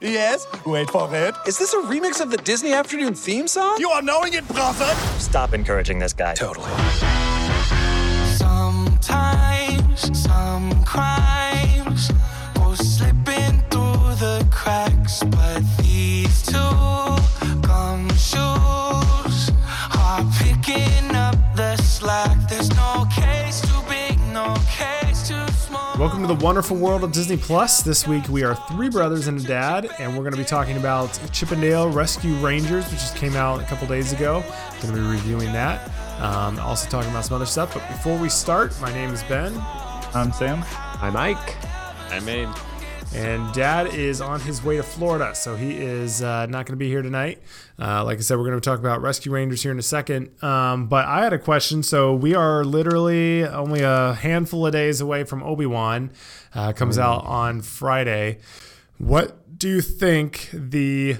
[0.00, 1.34] Yes, wait for it.
[1.46, 3.76] Is this a remix of the Disney Afternoon theme song?
[3.78, 4.92] You are knowing it, brother.
[5.18, 6.34] Stop encouraging this guy.
[6.34, 6.70] Totally.
[8.36, 12.10] Sometimes some crimes
[12.54, 15.62] go slipping through the cracks, but
[26.34, 27.82] the wonderful world of Disney Plus.
[27.82, 30.76] This week we are three brothers and a dad, and we're going to be talking
[30.76, 34.42] about Chip 'N Dale Rescue Rangers, which just came out a couple days ago.
[34.82, 35.90] Going to be reviewing that.
[36.20, 37.74] Um, also talking about some other stuff.
[37.74, 39.54] But before we start, my name is Ben,
[40.14, 40.64] I'm Sam.
[41.00, 41.56] I'm Mike.
[42.10, 42.48] I'm Abe.
[43.14, 46.76] And Dad is on his way to Florida, so he is uh, not going to
[46.76, 47.40] be here tonight.
[47.78, 50.42] Uh, like I said, we're going to talk about Rescue Rangers here in a second.
[50.42, 51.82] Um, but I had a question.
[51.82, 56.10] So we are literally only a handful of days away from Obi Wan.
[56.54, 58.38] Uh, comes out on Friday.
[58.98, 61.16] What do you think the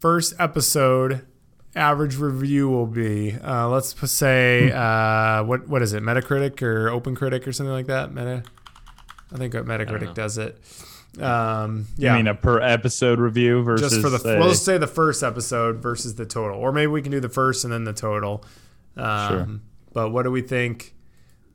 [0.00, 1.26] first episode
[1.74, 3.34] average review will be?
[3.34, 6.02] Uh, let's say uh, what what is it?
[6.02, 8.12] Metacritic or Open Critic or something like that?
[8.12, 8.42] Meta.
[9.32, 10.58] I think Metacritic does it.
[11.22, 12.12] Um, yeah.
[12.12, 14.86] You mean a per episode review versus just for the a- we'll just say the
[14.86, 17.92] first episode versus the total, or maybe we can do the first and then the
[17.92, 18.44] total.
[18.96, 19.48] Um, Sure.
[19.94, 20.94] But what do we think?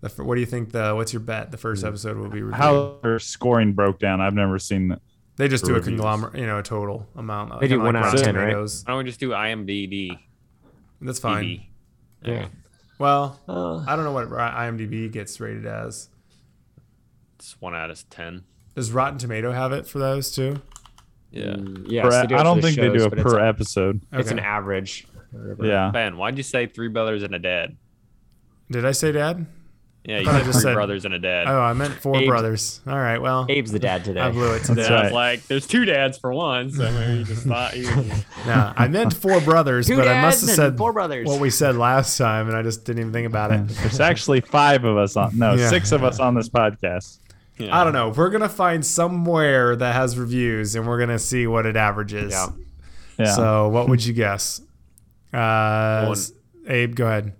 [0.01, 0.71] The, what do you think?
[0.71, 1.51] The what's your bet?
[1.51, 2.55] The first episode will be reviewed.
[2.55, 4.19] how their scoring broke down.
[4.21, 5.01] I've never seen that.
[5.37, 7.59] they just the do a conglomerate, you know, a total amount.
[7.61, 8.41] They do kinda one out of Rotten 10, right?
[8.49, 8.83] Tomatoes.
[8.85, 10.17] Why don't we just do IMDb?
[10.99, 11.43] That's fine.
[11.45, 11.65] DB?
[12.25, 12.47] Yeah.
[12.99, 16.09] Well, Uh, I don't know what IMDb gets rated as.
[17.39, 18.43] It's one out of ten.
[18.75, 20.61] Does Rotten Tomato have it for those too?
[21.31, 21.45] Yeah.
[21.53, 23.31] Mm, yes, Per- they do I don't the think they do shows, a but it's
[23.33, 24.01] per a- episode.
[24.11, 25.07] It's an average.
[25.61, 25.89] Yeah.
[25.91, 27.75] Ben, why'd you say three brothers and a dad?
[28.71, 29.45] Did I say Dad?
[30.05, 31.47] Yeah, you thought I said just three said- brothers and a dad.
[31.47, 32.81] Oh, I meant four Abe's- brothers.
[32.85, 33.19] All right.
[33.19, 34.19] Well, Abe's the dad today.
[34.19, 34.81] I blew it today.
[34.81, 37.75] That's yeah, I was like, there's two dads for one, so maybe you just thought
[37.77, 37.89] you.
[38.45, 41.25] No, I meant four brothers, Two but I must have said four brothers.
[41.25, 43.65] what we said last time, and I just didn't even think about it.
[43.69, 45.37] There's actually five of us on.
[45.37, 45.69] No, Yeah.
[45.69, 47.19] six of us on this podcast.
[47.57, 47.79] Yeah.
[47.79, 48.09] I don't know.
[48.09, 52.31] We're gonna find somewhere that has reviews, and we're gonna see what it averages.
[52.31, 52.47] Yeah.
[53.19, 53.35] Yeah.
[53.35, 54.59] So, what would you guess?
[55.31, 56.17] Uh, One.
[56.67, 57.33] Abe, go ahead.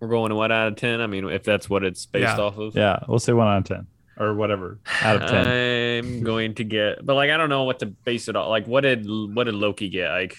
[0.00, 1.00] We're going one out of ten.
[1.00, 2.38] I mean, if that's what it's based Yeah.
[2.38, 2.76] off of.
[2.76, 3.86] yeah, we'll say one out of ten
[4.18, 5.46] or whatever out of ten.
[6.04, 8.48] I'm going to get, but like I don't know what to base it on.
[8.48, 10.10] Like, what did what did Loki get?
[10.10, 10.36] Like,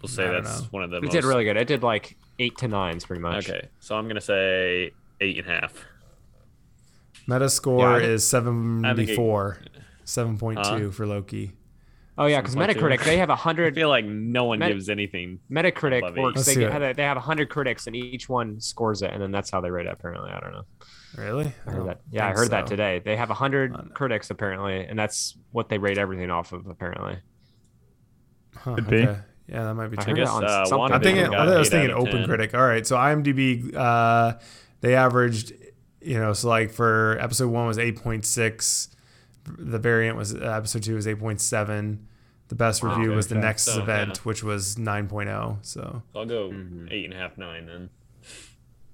[0.00, 0.66] we'll say that's know.
[0.70, 0.96] one of the.
[0.98, 1.56] It most, did really good.
[1.56, 3.48] It did like eight to nines, pretty much.
[3.48, 5.74] Okay, so I'm gonna say eight and a half.
[7.28, 9.58] Metascore Yeah, is seventy-four,
[10.04, 10.90] seven point two Huh?
[10.90, 11.52] for Loki.
[12.18, 13.72] Oh yeah, because Metacritic they have a I hundred.
[13.72, 15.38] I feel like no one Met- gives anything.
[15.50, 16.44] Metacritic works.
[16.44, 16.82] They get, it.
[16.82, 19.70] have- they have hundred critics and each one scores it, and then that's how they
[19.70, 19.92] rate it.
[19.92, 20.64] Apparently, I don't know.
[21.16, 21.52] Really?
[21.66, 22.00] I heard that.
[22.10, 23.00] Yeah, I heard that today.
[23.04, 26.66] They have a hundred critics apparently, and that's what they rate everything off of.
[26.66, 27.18] Apparently,
[28.56, 28.98] Huh, Could be.
[29.06, 29.20] okay.
[29.48, 30.10] Yeah, that might be I true.
[30.14, 30.28] heard guess,
[30.72, 32.24] uh, I think They it, got I was thinking Open 10.
[32.26, 32.54] Critic.
[32.54, 34.34] All right, so IMDb uh,
[34.80, 35.52] they averaged,
[36.00, 38.88] you know, so like for episode one was eight point six,
[39.44, 42.06] the variant was uh, episode two was eight point seven.
[42.48, 43.46] The best review okay, was the okay.
[43.46, 44.22] Nexus So, event, yeah.
[44.24, 45.58] which was 9.0.
[45.62, 46.88] So I'll go Mm-hmm.
[46.90, 47.90] eight and a half, nine then.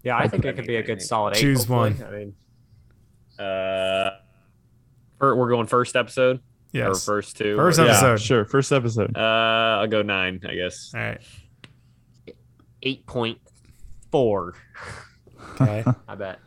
[0.03, 1.41] yeah, I think it could be a good solid eight.
[1.41, 1.95] Choose hopefully.
[1.95, 2.05] one.
[2.07, 2.35] I mean,
[3.39, 4.11] Uh,
[5.19, 6.41] we're going first episode or
[6.75, 7.57] yes, first two.
[7.57, 8.21] First or- Yeah, episode.
[8.21, 8.45] sure.
[8.45, 9.17] First episode.
[9.17, 9.21] Uh,
[9.81, 10.93] I'll go nine, I guess.
[10.95, 11.21] all right,
[12.83, 13.39] eight point
[14.13, 14.53] four.
[15.55, 15.83] okay.
[16.09, 16.41] I bet.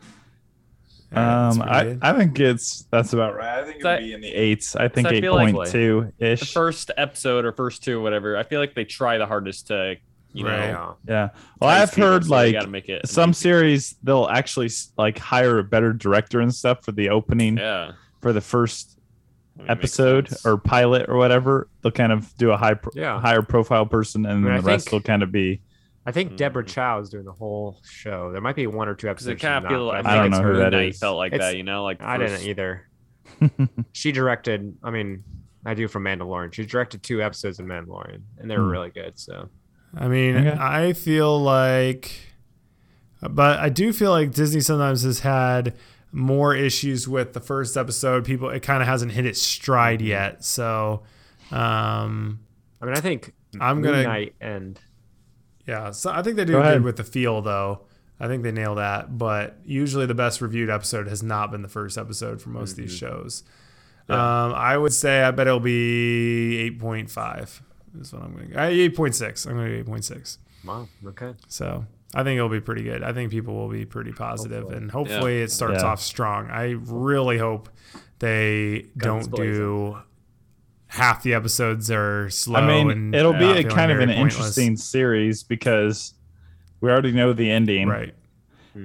[1.14, 1.98] All right, Um, I, good.
[2.02, 3.58] I think it's that's about right.
[3.60, 4.76] I think it'll be in the eights.
[4.76, 6.52] I think I eight feel like- point two The ish.
[6.52, 8.36] first episode or first two, whatever.
[8.36, 9.96] I feel like they try the hardest to,
[10.32, 10.50] you know.
[10.50, 10.68] Right.
[10.68, 10.92] Yeah.
[11.08, 11.28] Yeah.
[11.60, 15.58] Well, I've heard so they like gotta make it some series they'll actually like hire
[15.58, 17.92] a better director and stuff for the opening Yeah.
[18.20, 18.96] for the first
[19.58, 21.68] I mean, episode or pilot or whatever.
[21.82, 23.20] They'll kind of do a high pro- Yeah.
[23.20, 25.60] higher profile person, and mean, then I the rest think- will kind of be.
[26.06, 26.68] I think Deborah Mhm.
[26.68, 28.32] Chow is doing the whole show.
[28.32, 29.40] There might be one or two episodes.
[29.42, 29.86] it kind of she's feel.
[29.86, 30.98] not, I, I think don't it's know who Moon that Knight is.
[30.98, 31.84] Felt like It's- that, you know.
[31.84, 32.88] Like I first- didn't either.
[33.92, 34.76] she directed.
[34.82, 35.22] I mean,
[35.66, 36.52] I do from Mandalorian.
[36.54, 38.70] She directed two episodes of Mandalorian, and they were Hmm.
[38.70, 39.18] really good.
[39.18, 39.50] So
[39.96, 40.56] I mean, Okay.
[40.58, 42.10] I feel like,
[43.20, 45.74] but I do feel like Disney sometimes has had
[46.12, 48.24] more issues with the first episode.
[48.24, 50.44] People, it kind of hasn't hit its stride yet.
[50.44, 51.02] So,
[51.52, 52.40] um,
[52.80, 54.78] I mean, I think I'm gonna- Knight and
[55.66, 56.82] yeah, so I think they do Go good ahead.
[56.82, 57.82] with the feel though.
[58.18, 59.16] I think they nail that.
[59.16, 62.76] But usually, the best reviewed episode has not been the first episode for most of
[62.76, 63.42] these shows.
[64.08, 64.18] Um,
[64.54, 67.62] I would say I bet it'll be eight point five.
[68.00, 68.50] Is what I'm going.
[68.50, 69.46] to Eight point six.
[69.46, 70.38] I'm going to eight point six.
[70.64, 73.02] wow, okay, So I think it'll be pretty good.
[73.02, 74.76] I think people will be pretty positive, Hopefully.
[74.82, 75.88] and hopefully it starts Yeah.
[75.90, 76.48] off strong.
[76.50, 77.68] I really hope
[78.18, 79.54] they don't blazing.
[79.54, 79.98] do
[80.90, 82.60] half the episodes are slow.
[82.60, 84.34] I mean, and it'll be a kind of an pointless.
[84.34, 86.14] interesting series because
[86.80, 88.14] we already know the ending, right?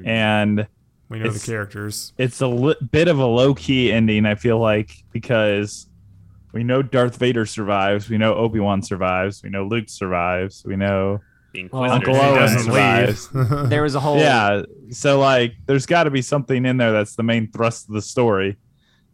[0.03, 0.67] and
[1.09, 2.13] We know the characters.
[2.17, 4.25] it's a li- bit of a low key ending.
[4.25, 5.87] I feel like because
[6.53, 10.75] we know Darth Vader survives, we know Obi Wan survives, we know Luke survives, we
[10.75, 11.21] know
[11.53, 12.11] The Well, Inquisitor.
[12.11, 13.29] Uncle Owen survives.
[13.69, 17.15] There was a whole Yeah, so like, there's got to be something in there that's
[17.15, 18.57] the main thrust of the story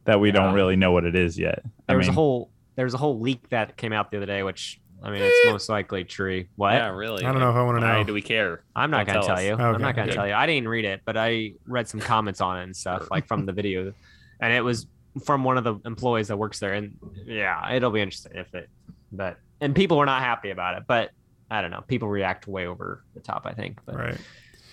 [0.06, 1.60] that we don't really know what it is yet.
[1.66, 4.18] I there was mean, a whole there was a whole leak that came out the
[4.18, 6.46] other day, which I mean it's most likely true.
[6.56, 6.74] What?
[6.74, 7.26] Yeah, really.
[7.26, 8.04] I don't know if I want to Why know.
[8.04, 8.64] do we care?
[8.76, 9.44] I'm not Don't gonna tell tell us.
[9.44, 9.54] you.
[9.54, 10.16] Okay, I'm not gonna good.
[10.16, 10.34] tell you.
[10.34, 13.46] I didn't read it, but I read some comments on it and stuff, like from
[13.46, 13.94] the video,
[14.40, 14.86] and it was
[15.26, 16.74] from one of the employees that works there.
[16.74, 18.70] And yeah, it'll be interesting if it,
[19.12, 21.12] but and people were not happy about it, but
[21.50, 21.82] I don't know.
[21.88, 24.18] People react way over the top, I think, but right.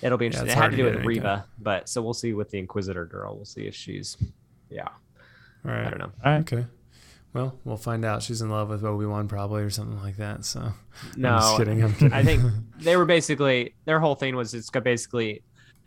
[0.02, 0.56] it'll be it's interesting.
[0.56, 2.50] it hard had to to do get with any Reva, but so we'll see with
[2.50, 3.34] the Inquisitor girl.
[3.34, 4.16] We'll see if she's,
[4.70, 4.88] yeah,
[5.64, 5.86] Right.
[5.86, 6.12] I don't know.
[6.24, 6.40] all right.
[6.40, 6.64] Okay.
[7.38, 8.24] Well, we'll find out.
[8.24, 10.44] She's in love with Obi Wan probably or something like that.
[10.44, 10.72] So
[11.16, 11.84] No, I'm just kidding.
[11.84, 12.12] I'm kidding.
[12.12, 12.42] I think
[12.78, 15.42] they were basically their whole thing was it's basically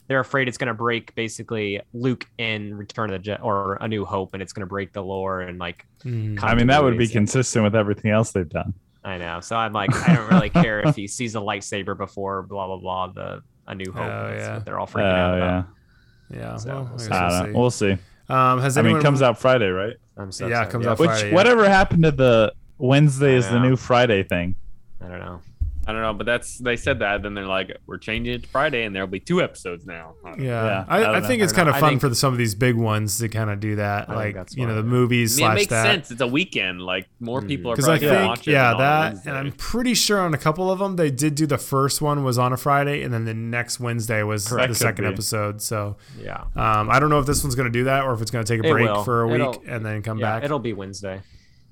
[0.08, 3.86] they're afraid it's going to break basically Luke in Return of the Jedi or A
[3.86, 5.86] New Hope, and it's going to break the lore and like.
[6.04, 6.42] Mm.
[6.42, 7.12] I mean, that would be continuity.
[7.12, 8.72] consistent with everything else they've done.
[9.04, 12.42] I know, so I'm like, I don't really care if he sees a lightsaber before
[12.44, 14.04] blah blah blah the A New Hope.
[14.04, 14.54] Oh, That's yeah.
[14.54, 15.66] what they're all Oh freaking out yeah, about.
[16.30, 16.56] yeah.
[16.56, 17.52] So, well, we'll see.
[17.52, 17.98] we'll see.
[18.28, 18.34] Know.
[18.34, 18.52] We'll see.
[18.52, 19.96] Um, has I mean, it comes out Friday, right?
[20.16, 20.92] I'm so Yeah, it comes Yep.
[20.92, 21.34] out Which Friday, yeah.
[21.34, 23.70] whatever happened to the Wednesday I is the know.
[23.70, 24.54] new Friday thing?
[25.04, 25.40] I don't know.
[25.92, 27.22] I don't know, but that's they said that.
[27.22, 30.14] Then they're like, we're changing it to Friday, and there'll be two episodes now.
[30.24, 30.30] I.
[30.30, 31.44] Yeah, Yeah, I, I I, think know.
[31.44, 33.60] it's kind of fun think- for the, some of these big ones to kind of
[33.60, 35.82] do that, I like you know the movies I mean, it makes that.
[35.84, 36.10] sense.
[36.10, 36.80] It's a weekend.
[36.82, 37.48] Like more Mm.
[37.48, 40.20] people are Because I probably gonna think, watch it yeah, that, and I'm pretty sure
[40.20, 43.02] on a couple of them they did do the first one was on a Friday,
[43.02, 44.68] and then the next Wednesday was Correct.
[44.70, 45.60] the second episode.
[45.62, 48.22] So Yeah, um, I don't know if this one's going to do that or if
[48.22, 49.04] it's going to take a It break will.
[49.04, 50.44] for a week It'll- and then come yeah, back.
[50.44, 51.20] it'll be Wednesday.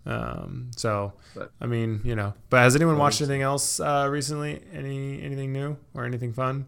[0.06, 4.62] Um, so But- I mean, you know, but has anyone watched anything else uh, recently?
[4.73, 6.67] Any anything new or anything fun?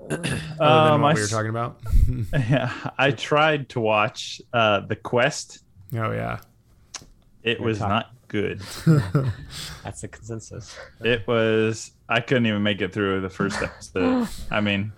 [0.00, 1.80] Other than Um, what I we were talking about.
[2.32, 5.60] Yeah, I tried to watch uh, the Quest.
[5.94, 6.38] oh yeah.
[7.42, 8.60] It We're was talk- not good.
[9.84, 10.76] That's the consensus.
[11.04, 11.92] It was.
[12.08, 14.26] I couldn't even make it through the first episode.
[14.50, 14.92] I mean,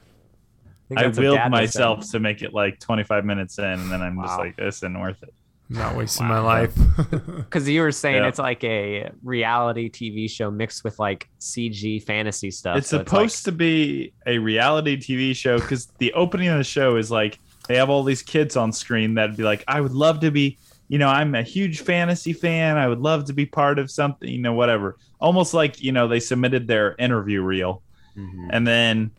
[0.89, 2.13] think I that's willed myself saying.
[2.13, 5.23] to make it like 25 minutes in, and then I'm just like, this isn't worth
[5.23, 5.35] it.
[5.69, 6.73] Not wasting my life.
[7.53, 8.29] Because you were saying Yeah.
[8.29, 12.77] it's like a reality TV show mixed with like CG fantasy stuff.
[12.79, 16.97] it's so supposed to be a reality TV show because the opening of the show
[16.97, 17.39] is like
[17.69, 20.59] they have all these kids on screen that'd be like, I would love to be,
[20.89, 22.77] you know, I'm a huge fantasy fan.
[22.77, 24.97] I would love to be part of something, you know, whatever.
[25.21, 27.83] Almost like, you know, they submitted their interview reel
[28.17, 28.49] Like, Mhm.
[28.51, 29.11] and then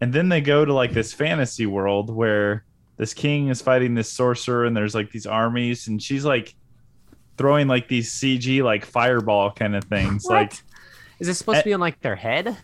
[0.00, 2.64] and then they go to like this fantasy world where
[2.98, 6.54] this king is fighting this sorcerer and there's like these armies and she's like
[7.36, 10.34] throwing like these CG like fireball kind of things What?
[10.34, 10.52] like
[11.20, 12.56] Is it supposed Eh, to be on like their head?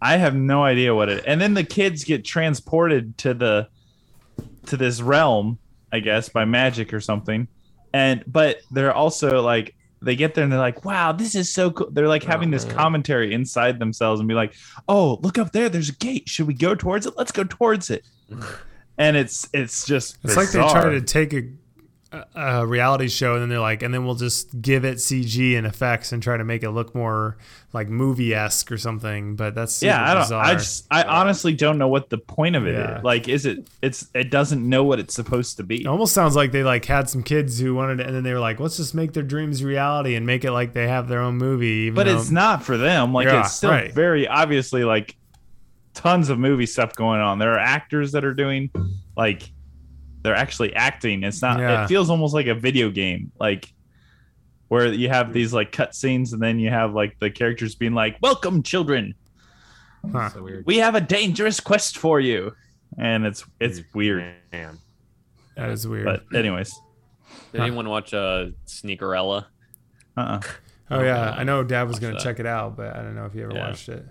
[0.00, 1.22] I have no idea what it.
[1.26, 3.68] And then the kids get transported to the
[4.66, 5.58] to this realm,
[5.92, 7.46] I guess, by magic or something.
[7.92, 11.70] And but they're also like they get there and they're like, "Wow, this is so
[11.70, 14.54] cool." They're like having this commentary inside themselves and be like,
[14.88, 15.68] "Oh, look up there.
[15.68, 16.28] There's a gate.
[16.28, 17.14] Should we go towards it?
[17.16, 18.04] Let's go towards it."
[19.02, 23.42] and it's it's just It's like they try to take a, a, reality show and
[23.42, 26.44] then they're like, and then we'll just give it CG and effects and try to
[26.44, 27.36] make it look more
[27.72, 29.34] like movie esque or something.
[29.34, 30.22] But that's yeah, I don't.
[30.22, 30.44] Bizarre.
[30.44, 32.88] I just, I honestly don't know what the point of it is.
[32.88, 33.00] Yeah.
[33.02, 33.68] Like, is it?
[33.82, 35.80] It's, it doesn't know what it's supposed to be.
[35.80, 38.32] It almost sounds like they like had some kids who wanted it, and then they
[38.32, 41.20] were like, let's just make their dreams reality and make it like they have their
[41.20, 41.90] own movie.
[41.90, 43.12] But though- it's not for them.
[43.12, 43.92] Like Yeah, it's still right.
[43.92, 45.16] very obviously like
[45.94, 47.38] tons of movie stuff going on.
[47.38, 48.70] There are actors that are doing
[49.16, 49.50] like
[50.22, 51.22] they're actually acting.
[51.24, 51.58] It's not.
[51.58, 51.84] Yeah.
[51.84, 53.72] It feels almost like a video game, like
[54.68, 57.94] where you have these like cut scenes and then you have like the characters being
[57.94, 59.14] like, "Welcome, children.
[60.10, 60.30] Huh.
[60.30, 60.64] So weird.
[60.66, 62.54] We have a dangerous quest for you,"
[62.98, 64.32] and it's it's weird.
[64.52, 64.78] Man.
[65.56, 66.04] That is weird.
[66.06, 66.74] But anyways,
[67.52, 69.46] Did anyone watch uh, Sneakerella?
[70.16, 70.40] uh-uh.
[70.90, 72.22] oh yeah, I know Dad was gonna that.
[72.22, 73.68] check it out, but I don't know if you ever Yeah.
[73.68, 74.04] watched it.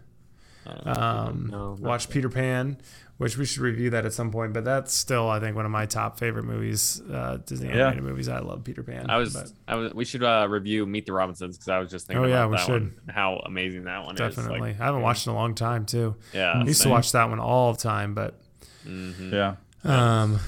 [0.66, 0.98] I don't.
[0.98, 2.78] Um, No, not watch Peter Pan,
[3.18, 4.54] which we should review that at some point.
[4.54, 7.88] But that's still, I think, one of my top favorite movies, uh, Disney Yeah.
[7.88, 8.30] animated movies.
[8.30, 9.10] I love Peter Pan.
[9.10, 9.94] I was, but I was.
[9.94, 12.50] We should uh, review Meet the Robinsons because I was just thinking Oh, yeah, about
[12.52, 12.82] we that should.
[12.84, 12.94] one.
[13.10, 14.56] How amazing that one definitely.
[14.56, 14.62] is.
[14.62, 16.16] Like, I haven't watched in a long time too.
[16.34, 18.40] yeah, I used to watch that one all the time, but
[18.88, 19.32] Mhm.
[19.32, 19.56] yeah.
[19.84, 20.40] Um,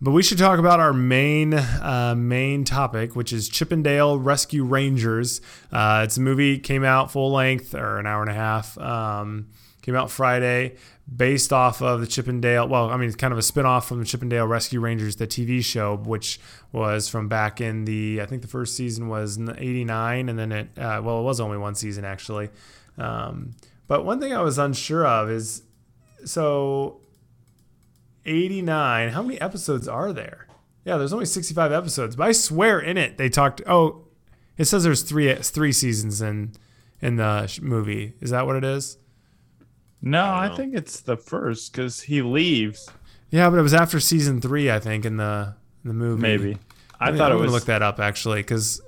[0.00, 4.18] but we should talk about our main uh, main topic, which is Chip 'N Dale
[4.18, 5.40] Rescue Rangers.
[5.72, 8.78] Uh, it's a movie came out full length or an hour and a half.
[8.78, 9.48] Um,
[9.82, 10.76] came out Friday,
[11.14, 12.68] based off of the Chip 'N Dale.
[12.68, 15.16] Well, I mean, it's kind of a spinoff from the Chip 'N Dale Rescue Rangers,
[15.16, 16.38] the TV show, which
[16.70, 18.20] was from back in the.
[18.22, 20.68] I think the first season was '89, and then it.
[20.78, 22.50] Uh, well, it was only one season actually.
[22.98, 25.62] Um, but one thing I was unsure of is,
[26.24, 27.00] so
[28.24, 29.10] 89.
[29.10, 30.46] How many episodes are there?
[30.84, 33.60] Yeah, there's only 65 episodes, but I swear in it they talked.
[33.66, 34.06] Oh,
[34.56, 36.52] it says there's three three seasons in
[37.00, 38.14] in the movie.
[38.20, 38.96] Is that what it is?
[40.00, 42.88] No, I I, think it's the first because he leaves.
[43.30, 46.22] Yeah, but it was after season three, I think, in the in the movie.
[46.22, 46.58] Maybe.
[47.00, 47.52] I I mean, thought I'm it gonna was.
[47.52, 48.80] look that up actually, because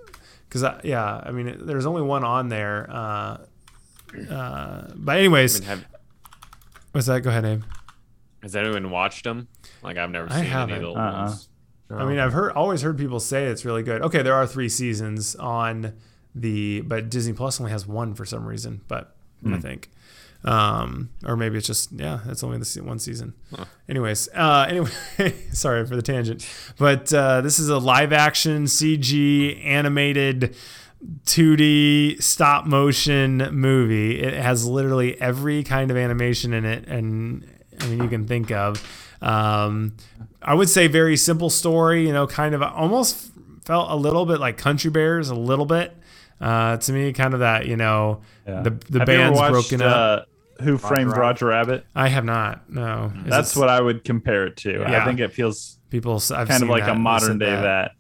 [0.49, 2.89] because yeah, I mean, it- there's only one on there.
[2.91, 3.39] Uh,
[4.31, 5.85] uh, but anyways, have,
[6.93, 7.21] what's that?
[7.23, 7.63] Go ahead, Abe.
[8.43, 9.49] Has anyone watched them?
[9.83, 11.23] Like I've never I seen any of the old Uh-uh.
[11.27, 11.49] ones.
[11.93, 14.03] I mean, I've heard always heard people say it's really good.
[14.03, 15.95] Okay, there are three seasons on
[16.35, 18.83] the, but Disney Plus only has one for some reason.
[18.87, 19.91] But I think,
[20.45, 23.35] um, or maybe it's just yeah, it's only the one season.
[23.89, 24.91] Anyways, uh, anyway,
[25.53, 30.55] sorry for the tangent, but uh, this is a live action CG animated.
[31.25, 34.21] 2D stop motion movie.
[34.21, 37.47] It has literally every kind of animation in it, and
[37.81, 38.83] I mean you can think of.
[39.23, 39.97] Um,
[40.43, 42.07] I would say very simple story.
[42.07, 43.31] You know, kind of almost
[43.65, 45.95] felt a little bit like Country Bears, a little bit
[46.41, 47.13] uh, to me.
[47.13, 48.63] Kind of that you know Yeah.
[48.63, 50.27] the the Have you ever band's watched, broken up.
[50.59, 51.21] Uh, Who Framed Rabbit?
[51.21, 51.87] Roger Rabbit?
[51.95, 52.69] I have not.
[52.71, 54.81] No, Is That's it- what I would compare it to.
[54.81, 55.03] Yeah.
[55.03, 56.17] I think it feels people.
[56.17, 56.97] s- I've kind of like that.
[56.97, 57.93] a modern day that.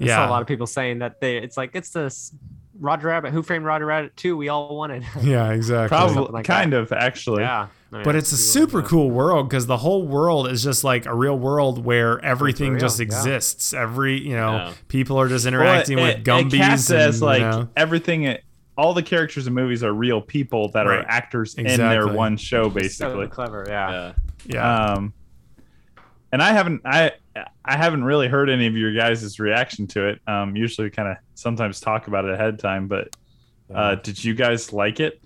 [0.00, 2.32] I saw Yeah, a lot of people saying that they it's like it's this
[2.80, 5.04] Roger Rabbit, Who Framed Roger Rabbit 2 we all wanted.
[5.22, 5.88] yeah, exactly.
[5.96, 7.42] Probably like kind of actually.
[7.42, 7.68] yeah.
[7.92, 8.86] I But it's a super yeah.
[8.86, 12.80] cool world because the whole world is just like a real world where everything real,
[12.80, 13.04] just yeah.
[13.04, 13.74] exists.
[13.74, 14.72] Every you know, Yeah.
[14.88, 16.56] people are just Well, interacting it, with it Gumbies.
[16.58, 18.38] casts it as and, like you know, everything.
[18.78, 21.00] All the characters in movies are real people that Right.
[21.00, 23.26] are actors in their one show, So basically.
[23.28, 23.90] clever, yeah.
[23.90, 24.12] Yeah.
[24.46, 25.12] yeah, Um,
[26.32, 27.12] and I haven't I
[27.64, 30.20] I haven't really heard any of your guys' reaction to it.
[30.26, 33.14] Um, usually we kind of sometimes talk about it ahead of time, but
[33.74, 35.22] uh, did you guys like it?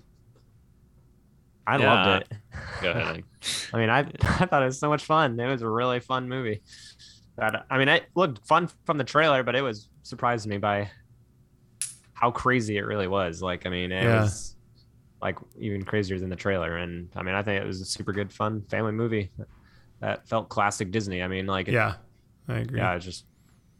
[1.67, 1.93] I Yeah.
[1.95, 2.37] loved it.
[2.81, 3.23] Go ahead.
[3.73, 5.39] I mean, I I thought it was so much fun.
[5.39, 6.61] It was a really fun movie.
[7.37, 10.89] That I mean, it looked fun from the trailer, but it was surprised me by
[12.13, 13.41] how crazy it really was.
[13.41, 14.21] Like, I mean, it Yeah.
[14.21, 14.55] was
[15.21, 16.77] like even crazier than the trailer.
[16.77, 19.31] And I mean, I think it was a super good, fun family movie
[20.01, 21.23] that felt classic Disney.
[21.23, 21.95] I mean, like, it, yeah,
[22.47, 22.79] I agree.
[22.79, 23.25] yeah, it's just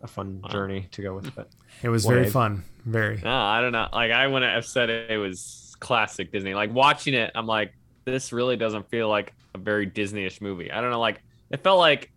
[0.02, 1.48] a fun journey to go with it.
[1.82, 2.34] It was What, very Abe?
[2.34, 2.64] fun.
[2.86, 3.22] Very.
[3.24, 3.88] No, I don't know.
[3.92, 6.54] Like I wouldn't have said it was classic Disney.
[6.54, 7.74] Like watching it, I'm like,
[8.06, 10.72] this really doesn't feel like a very Disney-ish movie.
[10.72, 11.00] I don't know.
[11.00, 12.12] Like it felt like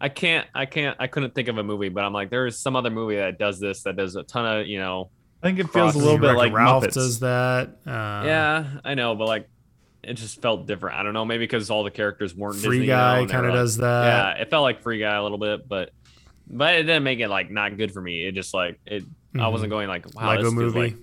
[0.00, 2.58] I can't, I can't, I couldn't think of a movie, but I'm like, there is
[2.58, 5.10] some other movie that does this, that does a ton of, you know.
[5.42, 6.94] I think it feels a little bit like Ralph Muppets.
[6.94, 7.68] does that.
[7.86, 9.48] Uh, yeah, I know, but like,
[10.02, 10.96] it just felt different.
[10.98, 12.84] I don't know, maybe because all the characters weren't Free Disney.
[12.86, 14.06] you know, Guy they were kind of like- does that.
[14.36, 15.90] Yeah, it felt like Free Guy a little bit, but
[16.48, 18.24] but it didn't make it like not good for me.
[18.24, 19.02] It just like it.
[19.34, 19.52] I Mhm.
[19.52, 20.78] wasn't going like wow, Lego this movie.
[20.80, 20.96] like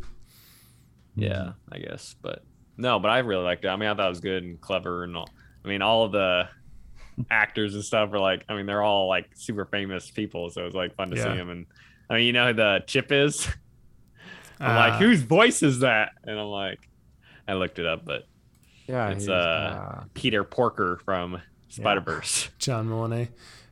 [1.16, 2.16] Yeah, I guess.
[2.22, 2.44] But
[2.78, 3.68] no, but I really liked it.
[3.70, 5.30] I mean, I thought it was good and clever and all.
[5.64, 6.50] I mean, all of the
[7.32, 10.66] actors and stuff are like, I mean, they're all like super famous people, so it
[10.66, 11.24] was like fun to Yeah.
[11.24, 11.50] see them.
[11.50, 11.66] And
[12.10, 13.48] I mean, you know who the chip is?
[14.60, 16.12] I'm Uh, like, whose voice is that?
[16.24, 16.80] And I'm like,
[17.48, 18.24] I looked it up, but
[18.88, 22.50] Yeah, It's, he's, uh, Peter Porker from Spider Verse.
[22.60, 23.30] John Mulaney.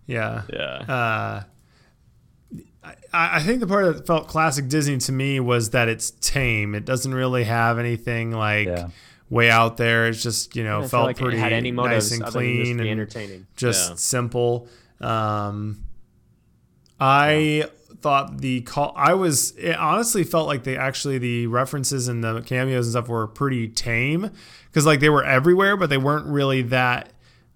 [0.07, 0.43] Yeah.
[0.51, 0.59] Yeah.
[0.87, 1.43] Uh,
[2.83, 6.73] I, I think the part that felt classic Disney to me was that it's tame.
[6.75, 8.87] It doesn't really have anything like Yeah.
[9.29, 10.07] way out there.
[10.07, 12.89] It's just you know felt like pretty any motives nice and other just clean and
[12.89, 13.45] entertaining.
[13.55, 13.95] just Yeah.
[13.97, 14.67] simple.
[14.99, 15.83] Um,
[16.99, 17.65] I
[18.01, 18.93] thought the call.
[18.95, 23.07] I was it honestly felt like they actually the references and the cameos and stuff
[23.09, 24.29] were pretty tame
[24.67, 27.11] because like they were everywhere, but they weren't really that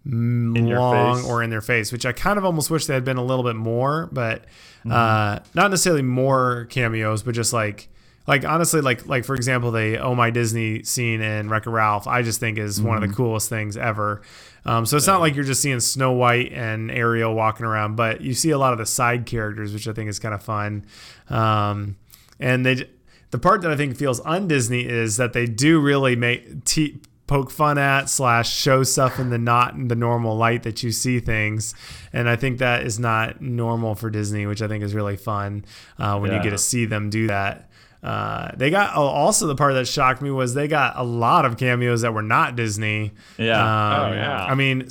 [0.05, 1.25] In your long face.
[1.27, 3.43] or in their face, which I kind of almost wish they had been a little
[3.43, 4.45] bit more, but
[4.85, 4.91] Mm-hmm.
[4.91, 7.87] uh, not necessarily more cameos, but just like.
[8.27, 12.23] Like honestly, like like for example, the "Oh My Disney" scene in Wreck-It Ralph, I
[12.23, 13.11] just think is one of Mm-hmm.
[13.11, 14.23] the coolest things ever.
[14.65, 18.21] Um, so it's not like you're just seeing Snow White and Ariel walking around, but
[18.21, 20.85] you see a lot of the side characters, which I think is kind of fun.
[21.29, 21.97] Um,
[22.39, 22.89] and they,
[23.29, 26.97] the part that I think feels un-Disney is that they do really make te-
[27.27, 30.91] poke fun at slash show stuff in the not in the normal light that you
[30.91, 31.73] see things,
[32.13, 35.65] and I think that is not normal for Disney, which I think is really fun
[35.97, 37.69] uh, when you get to see them do that.
[38.03, 41.43] Uh, they got oh, also the part that shocked me was they got a lot
[41.43, 43.11] of cameos that were not Disney.
[43.37, 43.59] Yeah.
[43.59, 44.45] Um, Oh, yeah.
[44.45, 44.87] I mean,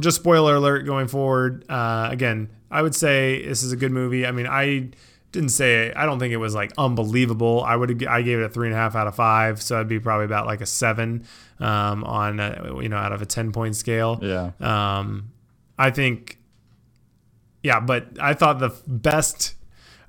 [0.00, 1.64] just spoiler alert going forward.
[1.70, 4.26] Uh, again, I would say this is a good movie.
[4.26, 4.90] I mean, I
[5.32, 7.62] didn't say I don't think it was like unbelievable.
[7.64, 9.88] I would I gave it a three and a half out of five, so I'd
[9.88, 11.24] be probably about like a seven
[11.60, 14.18] um, on a, you know out of a ten point scale.
[14.22, 14.50] Yeah.
[14.60, 15.30] Um,
[15.78, 16.38] I think,
[17.62, 19.54] yeah, but I thought the best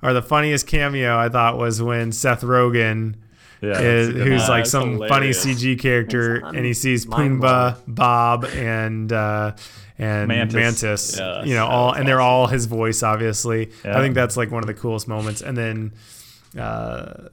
[0.02, 3.14] or the funniest cameo I thought was when Seth Rogen
[3.62, 3.78] Yeah.
[3.80, 5.42] is, that's a good who's like some hilarious.
[5.44, 7.74] funny CG character, and he sees mind-blowing.
[7.74, 9.54] Pumbaa, Bob, and uh,
[10.02, 10.54] and Mantis.
[10.54, 11.18] Mantis.
[11.18, 13.70] Yeah, you know, all was and they're all his voice, obviously.
[13.84, 13.98] Yeah.
[13.98, 15.42] I think that's like one of the coolest moments.
[15.42, 15.92] And then
[16.58, 17.28] uh,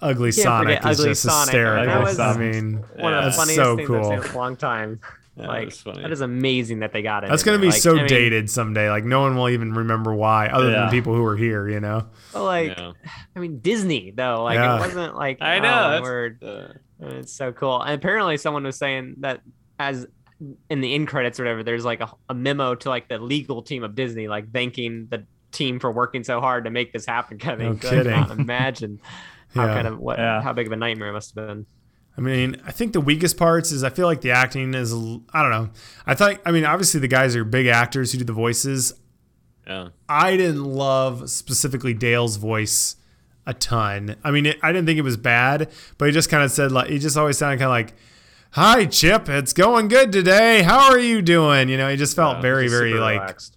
[0.00, 1.46] Ugly Sonic is Ugly just Sonic.
[1.48, 1.86] hysterical.
[1.86, 3.96] That I was mean, One of the that's funniest so things cool.
[3.98, 5.00] I've seen in a long time.
[5.34, 6.02] Yeah, like that's funny.
[6.02, 7.30] that is amazing that they got it.
[7.30, 8.90] That's gonna be Like, so I mean, dated someday.
[8.90, 10.80] Like no one will even remember why, other Yeah.
[10.80, 11.66] than people who were here.
[11.70, 12.04] You know.
[12.34, 12.92] but, like, Yeah.
[13.34, 14.42] I mean, Disney though.
[14.42, 14.76] Like Yeah.
[14.76, 15.70] it wasn't like I oh, know.
[15.70, 16.42] my that's- word.
[16.44, 16.68] uh,
[17.16, 17.80] It's so cool.
[17.80, 19.40] And apparently, someone was saying that
[19.78, 20.06] as
[20.70, 23.62] in the end credits or whatever, there's like a, a memo to like the legal
[23.62, 27.38] team of Disney, like thanking the team for working so hard to make this happen.
[27.38, 28.12] Kind No of kidding.
[28.12, 29.00] I cannot imagine
[29.54, 29.74] how Yeah.
[29.74, 30.40] kind of what Yeah.
[30.42, 31.66] how big of a nightmare it must have been.
[32.16, 35.42] I mean, I think the weakest parts is I feel like the acting is I
[35.42, 35.70] don't know.
[36.06, 38.92] I thought I mean obviously the guys are big actors who do the voices.
[39.66, 39.88] yeah.
[40.08, 42.96] I didn't love specifically Dale's voice
[43.46, 44.14] a ton.
[44.22, 46.70] I mean, it, I didn't think it was bad, but he just kind of said
[46.72, 47.94] like he just always sounded kind of like,
[48.52, 50.62] "Hi, Chip, it's going good today.
[50.62, 53.56] How are you doing?" You know, he just felt Yeah, very, Just very like relaxed.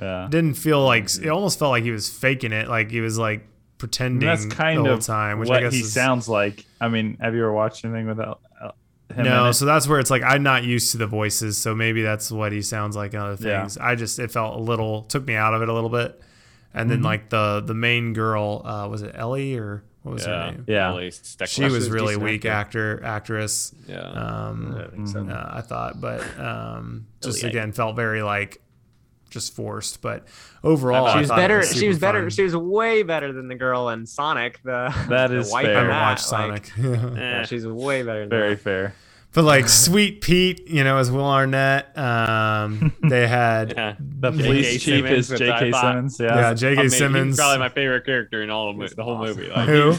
[0.00, 0.26] Yeah.
[0.30, 3.40] didn't feel like it almost felt like he was faking it, like he was like
[3.40, 6.28] And pretending that's kind the whole of time, which what I guess he is, sounds
[6.28, 6.64] like.
[6.80, 8.70] I mean, have you ever watched anything without uh,
[9.14, 9.24] him?
[9.24, 12.30] No, so that's where it's like I'm not used to the voices, so maybe that's
[12.32, 13.60] what he sounds like in other Yeah.
[13.60, 13.78] things.
[13.78, 16.20] I just it felt a little took me out of it a little bit,
[16.72, 20.32] and then like the the main girl uh, was it Ellie or what was her
[20.32, 20.50] Yeah.
[20.50, 20.64] name?
[20.68, 20.88] Yeah.
[20.90, 21.10] Ellie
[21.46, 23.74] She was was really weak actor actress.
[23.88, 23.98] Yeah.
[24.02, 25.26] Um, I think so.
[25.26, 27.50] uh, I thought, but um, just Ellie.
[27.50, 28.60] again felt very like
[29.30, 30.00] just forced.
[30.00, 30.26] But
[30.62, 31.56] overall, She was better.
[31.58, 32.20] was she was better.
[32.20, 32.30] fun.
[32.30, 34.60] She was way better than the girl in Sonic.
[34.62, 35.58] The That the is fair.
[35.58, 37.16] I in haven't that, watched like, Sonic.
[37.18, 38.20] yeah, she's way better.
[38.20, 38.60] Than Very that.
[38.62, 38.94] fair.
[39.34, 43.94] But like Sweet Pete, you know, as Will Arnett, um, they had Yeah.
[43.98, 44.44] The J.K.
[44.46, 45.72] police chief is J.K.
[45.72, 46.20] Simmons.
[46.20, 46.34] Yeah.
[46.36, 46.78] yeah, J.K.
[46.78, 47.26] I mean, Simmons.
[47.34, 49.48] He's probably my favorite character in all of mo- the whole movie.
[49.48, 49.94] Like, Who?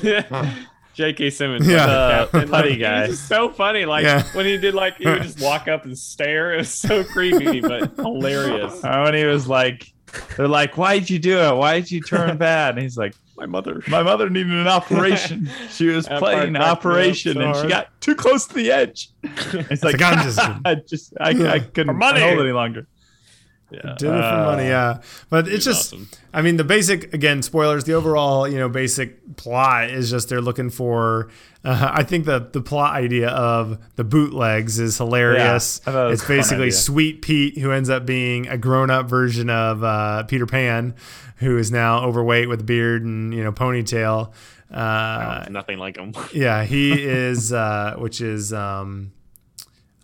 [0.93, 1.29] J.K.
[1.31, 1.67] Simmons.
[1.67, 1.85] Yeah.
[2.21, 3.01] like, The and, like, putty guy.
[3.07, 3.83] was just so funny.
[3.85, 4.23] Like Yeah.
[4.33, 6.53] when he did, like he would just walk up and stare.
[6.53, 8.81] It was so creepy, but hilarious.
[8.83, 9.91] Uh, when he was like,
[10.37, 11.55] they're like, "Why'd you do it?
[11.55, 13.81] Why'd you turn bad?" And he's like, My mother.
[13.87, 15.49] "My mother needed an operation.
[15.69, 19.83] She was playing part cracked operation, and she got too close to the edge." It's
[19.83, 22.19] like, like, I'm just- I just, I, I couldn't money.
[22.21, 22.87] hold it any longer.
[23.71, 23.95] Yeah.
[23.97, 25.01] Did it for money, yeah.
[25.29, 26.07] But it's just, awesome.
[26.33, 27.83] I mean, the basic again, spoilers.
[27.83, 31.29] The overall, you know, basic plot is just they're looking for.
[31.63, 35.81] Uh, I think the the plot idea of the bootlegs is hilarious.
[35.83, 36.71] Yeah, I thought it was it's basically.
[36.71, 40.93] Sweet Pete who ends up being a grown up version of uh, Peter Pan,
[41.37, 44.31] who is now overweight with beard and you know ponytail.
[44.71, 46.13] Uh, Nothing like him.
[46.33, 49.11] yeah, he is, uh, which is um,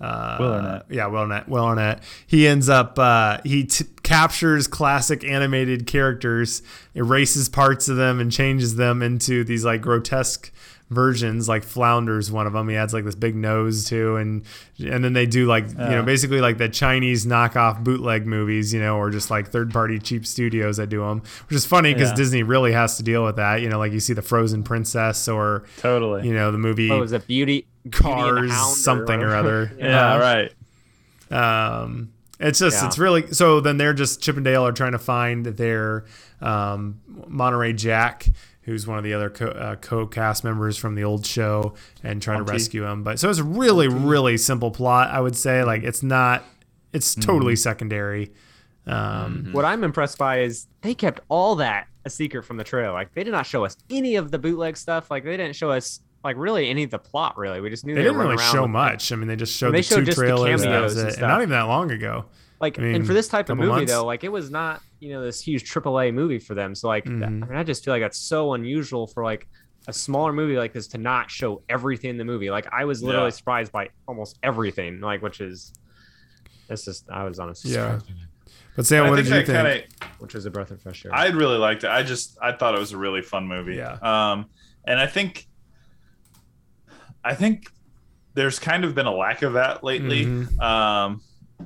[0.01, 0.85] uh, Will Arnett.
[0.89, 1.47] Yeah, Will Arnett.
[1.47, 2.03] Will Arnett.
[2.25, 6.61] He ends up uh, he t- captures classic animated characters,
[6.95, 10.51] erases parts of them, and changes them into these like grotesque
[10.91, 11.49] versions.
[11.49, 12.69] Like Flounder's one of them.
[12.69, 14.43] He adds like this big nose too, and
[14.79, 18.79] and then they do like you know basically like the Chinese knockoff bootleg movies, you
[18.79, 22.09] know, or just like third party cheap studios that do them, which is funny because
[22.09, 22.15] Yeah.
[22.15, 23.61] Disney really has to deal with that.
[23.61, 26.27] You know, like you see the Frozen Princess or Totally.
[26.27, 27.25] you know the movie What was it?
[27.25, 29.71] Beauty, Beauty and the Cars Hound something or whatever.
[29.71, 29.71] other.
[29.79, 30.51] yeah, Uh, right.
[31.31, 32.87] Um, it's just Yeah.
[32.87, 33.59] it's really so.
[33.61, 36.05] Then they're just Chip 'N Dale are trying to find their
[36.41, 38.25] um, Monterey Jack,
[38.63, 42.45] who's one of the other co- uh, co-cast members from the old show, and trying
[42.45, 43.03] to rescue him.
[43.03, 45.09] But so it's a really really simple plot.
[45.11, 46.43] I would say like it's not.
[46.93, 48.31] It's totally secondary.
[48.87, 52.91] Um, What I'm impressed by is they kept all that a secret from the trailer.
[52.91, 55.09] Like they did not show us any of the bootleg stuff.
[55.11, 57.37] Like they didn't show us like really any of the plot.
[57.37, 59.11] Really, we just knew They they, didn't really show with- much.
[59.11, 60.61] I mean, they just showed They the showed two just the trailers.
[60.63, 61.19] and that was cameos and it.
[61.19, 62.25] And not even that long ago.
[62.61, 63.91] Like, I mean, and for this type of movie months.
[63.91, 66.75] though, like it was not you know this huge AAA movie for them.
[66.75, 67.43] So like, that- Mhm.
[67.43, 69.47] I mean, I just feel like that's so unusual for like
[69.87, 72.51] a smaller movie like this to not show everything in the movie.
[72.51, 73.31] Like I was literally Yeah.
[73.31, 75.01] surprised by almost everything.
[75.01, 75.73] Like which is,
[76.69, 77.97] it's just I was honestly Yeah.
[77.97, 78.11] surprised,
[78.75, 79.47] But Sam, I what did you I think?
[79.47, 79.83] kinda-
[80.19, 81.13] which was a breath of fresh air.
[81.15, 81.89] I really liked it.
[81.89, 83.75] I just I thought it was a really fun movie.
[83.77, 83.93] Yeah.
[84.03, 84.45] Um,
[84.85, 85.47] and I think
[87.23, 87.69] I think
[88.33, 90.25] there's kind of been a lack of that lately.
[90.25, 90.59] Mhm.
[90.61, 91.21] Um,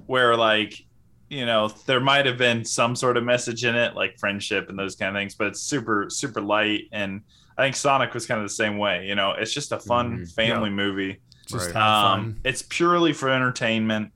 [0.08, 0.82] where like
[1.30, 4.78] you know there might have been some sort of message in it, like friendship and
[4.78, 6.84] those kind of things, but it's super super light.
[6.92, 7.22] And
[7.58, 9.08] I think Sonic was kind of the same way.
[9.08, 10.34] You know, it's just a fun Mhm.
[10.36, 11.20] family movie.
[11.48, 11.76] Just Right.
[11.76, 12.20] have fun.
[12.20, 14.12] Um, it's purely for entertainment,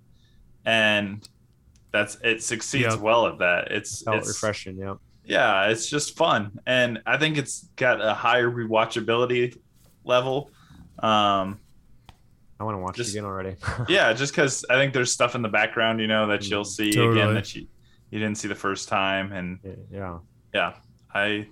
[0.65, 1.27] and
[1.91, 2.99] that's it succeeds Yep.
[2.99, 3.71] well at that.
[3.71, 4.77] It's it's refreshing.
[4.77, 4.95] Yeah.
[5.23, 9.57] yeah, it's just fun, and I think it's got a higher rewatchability
[10.03, 10.51] level.
[10.99, 11.59] Um,
[12.59, 13.55] I want to watch Just- it again already.
[13.87, 16.91] yeah, just because I think there's stuff in the background, you know, that you'll see
[16.91, 17.21] Totally.
[17.21, 17.67] again that you
[18.11, 19.59] you didn't see the first time, and
[19.91, 20.17] yeah.
[20.53, 20.73] yeah,
[21.13, 21.47] I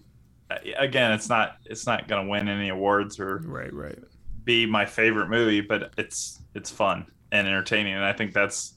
[0.49, 3.97] I- again, it's not it's not gonna win any awards or Right, right.
[4.43, 8.73] be my favorite movie, but it's it's fun and entertaining, and I think that's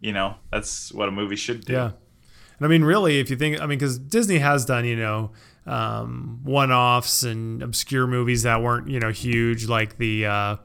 [0.00, 1.72] you know that's what a movie should do.
[1.72, 1.92] Yeah.
[2.58, 5.32] And I mean, really, if you think, I mean, because Disney has done, you know,
[5.66, 10.56] um, one offs and obscure movies that weren't, you know, huge, like the, uh,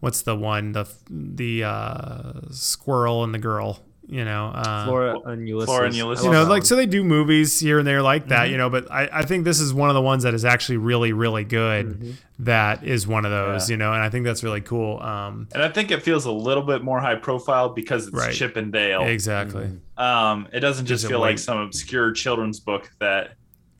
[0.00, 0.72] what's the one?
[0.72, 4.46] The, the uh, squirrel and the girl, you know.
[4.48, 5.66] Uh, Flora and Ulysses.
[5.68, 6.24] Flora and Ulysses.
[6.24, 6.62] you know, like one.
[6.62, 8.52] so they do movies here and there like that, Mm-hmm.
[8.52, 8.70] you know.
[8.70, 11.44] But I, I think this is one of the ones that is actually really, really
[11.44, 11.86] good.
[12.00, 12.10] Mm-hmm.
[12.44, 13.74] That is one of those, Yeah.
[13.74, 14.98] you know, and I think that's really cool.
[15.00, 18.34] Um, And I think it feels a little bit more high profile because it's Right.
[18.34, 19.02] Chip and Dale.
[19.02, 21.30] exactly, Um, it doesn't just Doesn't feel wait.
[21.32, 23.32] like some obscure children's book that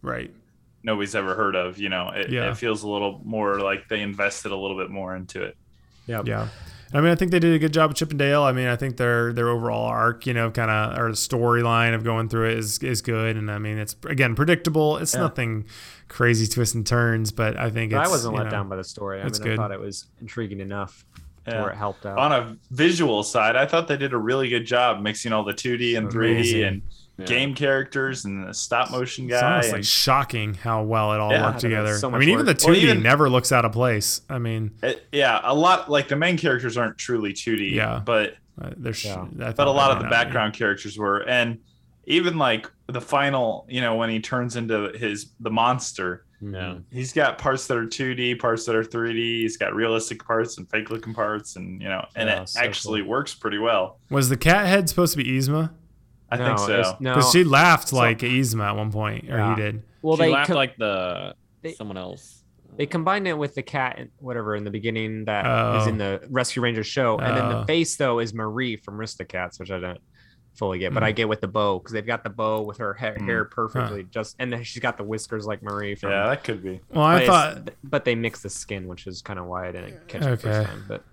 [0.02, 0.30] right.
[0.82, 1.78] nobody's ever heard of.
[1.78, 2.50] You know, it, Yeah.
[2.50, 5.56] it feels a little more like they invested a little bit more into it.
[6.10, 6.22] Yeah.
[6.26, 6.48] Yeah.
[6.92, 8.42] I mean, I think they did a good job of Chip and Dale.
[8.42, 11.94] I mean, I think their their overall arc, you know, kind of or the storyline
[11.94, 13.36] of going through it is is good.
[13.36, 14.96] And I mean, it's again predictable.
[14.96, 15.66] It's nothing
[16.08, 18.74] crazy twists and turns, but I think But it's, I wasn't let know, down by
[18.74, 19.20] the story.
[19.22, 19.58] I it's mean, good.
[19.60, 21.04] I thought it was intriguing enough
[21.46, 21.62] Yeah.
[21.62, 22.18] where it helped out.
[22.18, 25.54] On a visual side, I thought they did a really good job mixing all the
[25.54, 26.82] 2D and 3D Amazing.
[27.20, 29.46] And game characters and the stop motion It's guy.
[29.50, 31.42] almost and- like shocking how well it all Yeah.
[31.44, 31.94] worked I think it's together.
[31.98, 34.22] so I much mean, even the 2D Well, even- never looks out of place.
[34.28, 37.70] I mean, it- yeah, a lot like the main characters aren't truly 2D.
[37.74, 38.00] Yeah.
[38.04, 39.22] but uh, there's Yeah.
[39.22, 40.24] I but thought a lot of the might not be.
[40.24, 41.58] background characters were and
[42.06, 46.74] even like the final you know when he turns into his the monster Yeah.
[46.90, 50.68] he's got parts that are 2d parts that are 3d he's got realistic parts and
[50.68, 54.28] fake looking parts and you know and Yeah, it so actually works pretty well Was
[54.28, 55.70] the cat head supposed to be Yzma?
[56.30, 59.36] I no, think so it's- No, Because she laughed like Yzma at one point, or
[59.36, 59.54] Yeah.
[59.56, 59.82] he did.
[60.02, 62.44] well, she they laughed com- like the they- someone else.
[62.76, 65.44] they combined it with the cat, and whatever, in the beginning that
[65.80, 65.88] is Oh.
[65.88, 67.60] in the Rescue Rangers show, and then Oh.
[67.60, 70.00] the face though is Marie from Aristocats, which I don't
[70.54, 72.92] fully get, but I get with the bow because they've got the bow with her
[72.94, 73.24] hair, Mm.
[73.24, 76.10] hair perfectly just, and then she's got the whiskers like Marie from.
[76.10, 79.38] yeah that could be Well, I thought but they mix the skin, which is kind
[79.38, 80.42] of why I didn't catch it Okay.
[80.42, 80.84] first time.
[80.88, 81.04] But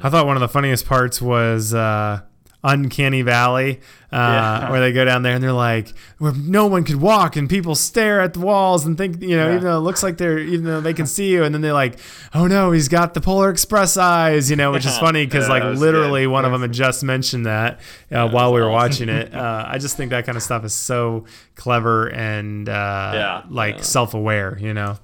[0.00, 2.20] I thought one of the funniest parts was uh,
[2.64, 3.78] Uncanny Valley,
[4.12, 4.70] uh, Yeah.
[4.70, 7.76] where they go down there and they're like, where no one could walk and people
[7.76, 9.52] stare at the walls and think, you know, Yeah.
[9.54, 11.72] even though it looks like they're, even though they can see you, and then they're
[11.72, 11.98] like,
[12.34, 15.54] oh no, he's got the Polar Express eyes, you know, which is funny because Yeah,
[15.54, 16.32] like literally good.
[16.32, 17.78] one of them had just mentioned that
[18.10, 19.32] uh, while we were watching it.
[19.38, 23.42] Uh, I just think that kind of stuff is so clever and uh, Yeah.
[23.48, 24.98] like self-aware, you know.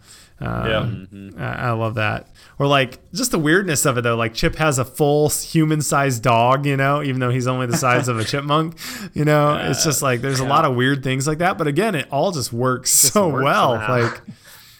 [0.44, 0.80] Um, Yeah.
[0.82, 1.40] Mm-hmm.
[1.42, 2.28] I, I love that.
[2.58, 4.16] Or like just the weirdness of it though.
[4.16, 8.08] Like Chip has a full human-sized dog, you know, even though he's only the size
[8.08, 8.76] of a chipmunk.
[9.14, 11.58] You know, it's just like there's a lot of weird things like that.
[11.58, 13.72] But again, it all just works so works well.
[13.74, 14.00] somehow.
[14.02, 14.22] Like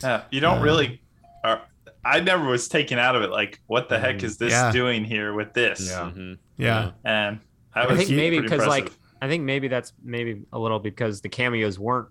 [0.03, 1.01] yeah you don't really
[1.45, 1.57] uh,
[2.05, 4.71] i never was taken out of it like what the heck is this Yeah.
[4.71, 6.11] doing here with this Yeah.
[6.15, 6.39] Mhm.
[6.59, 7.41] yeah, and
[7.75, 8.93] that I was think maybe because like.
[9.23, 12.09] I think maybe that's maybe a little because the cameos weren't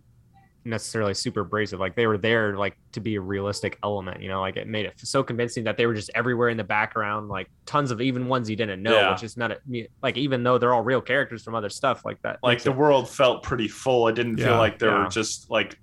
[0.65, 1.79] necessarily super abrasive.
[1.79, 4.21] Like they were there like to be a realistic element.
[4.21, 6.63] You know, like it made it so convincing that they were just everywhere in the
[6.63, 9.11] background, like tons of even ones you didn't know, Yeah.
[9.11, 9.57] which is not a,
[10.01, 12.39] like even though they're all real characters from other stuff like that.
[12.43, 14.45] like the it- world felt pretty full it didn't Yeah.
[14.47, 15.03] feel like there Yeah.
[15.03, 15.77] were just like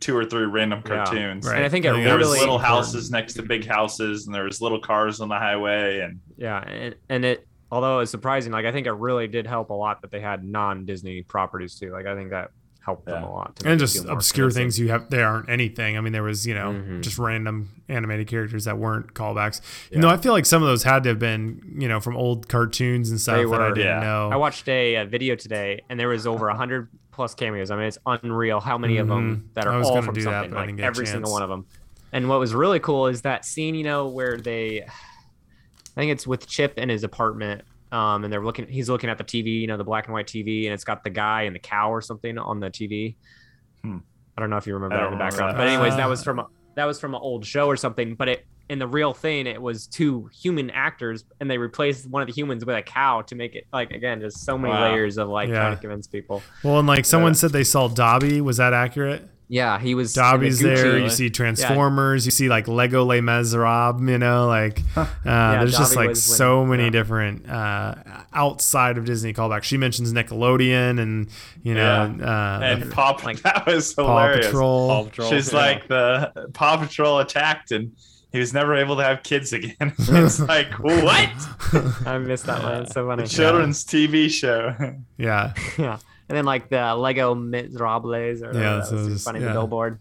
[0.00, 1.04] two or three random Yeah.
[1.04, 1.56] cartoons Right.
[1.56, 2.76] and I think it I there that was really little important.
[2.76, 6.58] houses next to big houses and there was little cars on the highway and Yeah,
[6.60, 10.02] and, and it although it's surprising, like I think it really did help a lot
[10.02, 11.90] that they had non-Disney properties too.
[11.90, 12.50] Like I think that
[12.86, 13.56] helped them a lot.
[13.56, 14.62] to and just obscure convincing.
[14.62, 15.10] things you have.
[15.10, 15.98] They aren't anything.
[15.98, 17.02] I mean, there was you know Mhm.
[17.02, 19.60] just random animated characters that weren't callbacks.
[19.90, 22.16] You know, I feel like some of those had to have been you know from
[22.16, 24.00] old cartoons and stuff They that I didn't yeah.
[24.00, 24.30] know.
[24.32, 27.70] I watched a, uh video today, and there was over hundred plus cameos.
[27.70, 29.54] I mean, it's unreal how many of them Mhm.
[29.54, 30.50] that I are was all from do that, something.
[30.52, 31.66] but like didn't get a every single one of them.
[32.12, 36.26] And what was really cool is that scene, you know, where they, I think it's
[36.26, 37.62] with Chip in his apartment,
[37.96, 38.66] um, and they're looking.
[38.68, 41.02] He's looking at the TV, you know, the black and white TV, and it's got
[41.04, 43.16] the guy and the cow or something on the TV.
[43.82, 43.98] Hmm.
[44.36, 45.56] I don't know if you remember that in the background, that.
[45.58, 48.14] but anyways, that was from a, that was from an old show or something.
[48.14, 52.20] But it in the real thing, it was two human actors, and they replaced one
[52.20, 54.90] of the humans with a cow to make it like again, just so many Wow.
[54.90, 55.60] layers of like Yeah.
[55.60, 56.42] trying to convince people.
[56.64, 57.36] well, and like someone Yeah.
[57.36, 58.40] said they saw Dobby.
[58.40, 59.26] Was that accurate?
[59.48, 60.98] Yeah, he was in the Dobby's there.
[60.98, 62.24] You see Transformers.
[62.24, 64.02] You see like Lego Les Miserables.
[64.08, 66.90] You know, like uh, there's just like so when- many yeah.
[66.90, 67.94] different uh,
[68.32, 69.64] outside of Disney callbacks.
[69.64, 71.28] She mentions Nickelodeon and
[71.62, 74.46] you know uh, and Paw like- that was Paw hilarious.
[74.46, 74.88] Patrol.
[74.88, 75.30] Paw Patrol.
[75.30, 75.58] She's yeah.
[75.58, 77.92] like the Paw Patrol attacked and
[78.32, 79.74] he was never able to have kids again.
[79.98, 81.30] it's like what?
[82.04, 82.82] I missed that one.
[82.82, 83.22] It's so funny.
[83.22, 84.74] A children's TV show.
[85.18, 85.98] Yeah, yeah.
[86.28, 89.46] And then like the Lego Miserables or Yeah, yeah, that so was funny yeah.
[89.48, 90.00] the billboard.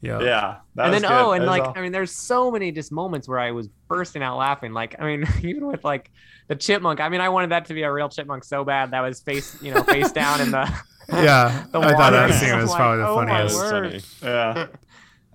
[0.00, 0.20] Yeah.
[0.20, 0.56] Yeah.
[0.74, 1.10] That and then good.
[1.12, 4.22] oh, and like all- I mean, there's so many just moments where I was bursting
[4.22, 4.72] out laughing.
[4.72, 6.10] Like I mean, even with like
[6.48, 7.00] the chipmunk.
[7.00, 9.56] I mean, I wanted that to be a real chipmunk so bad that was face
[9.62, 10.68] you know face down in the
[11.12, 13.56] Yeah, the I thought that scene I'm was like, probably the oh my funniest.
[13.58, 14.04] word.
[14.22, 14.66] yeah.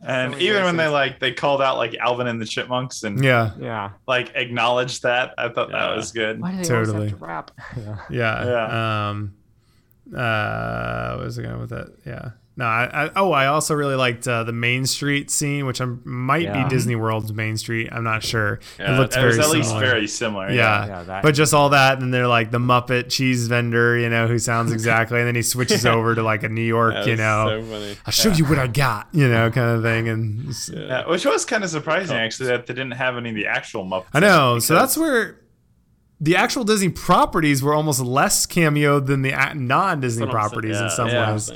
[0.05, 3.23] And many even when they like they called out like Alvin and the Chipmunks and
[3.23, 3.91] Yeah, Yeah.
[4.07, 6.39] like acknowledged that, I thought that was good.
[6.39, 7.09] Why do they always Totally.
[7.09, 7.51] have to rap?
[7.75, 7.97] Yeah.
[8.09, 8.45] yeah.
[8.45, 9.09] Yeah.
[9.09, 9.33] Um,
[10.15, 11.93] uh, what was I going with that?
[12.05, 12.29] Yeah.
[12.59, 16.01] No, I, I oh, I also really liked uh, the Main Street scene, which I'm,
[16.05, 16.63] might Yeah.
[16.63, 17.89] be Disney World's Main Street.
[17.91, 18.59] I'm not sure.
[18.79, 19.85] Yeah, it looked very was at least similar.
[19.85, 20.49] very similar.
[20.49, 20.87] yeah.
[20.87, 24.25] Yeah, that- but just all that, and they're like the Muppet cheese vendor, you know,
[24.25, 27.45] who sounds exactly, and then he switches over to like a New York, you know,
[27.61, 27.95] so funny.
[28.07, 31.27] I'll show you what I got, you know, kind of thing, and it's- Yeah, which
[31.27, 34.07] was kind of surprising actually that they didn't have any of the actual Muppets.
[34.15, 34.57] I know.
[34.57, 35.41] So that's where
[36.19, 40.75] the actual Disney properties were almost less cameoed than the non-Disney That's what I'm properties
[40.75, 40.85] saying.
[40.85, 41.31] in some Yeah.
[41.31, 41.51] ways.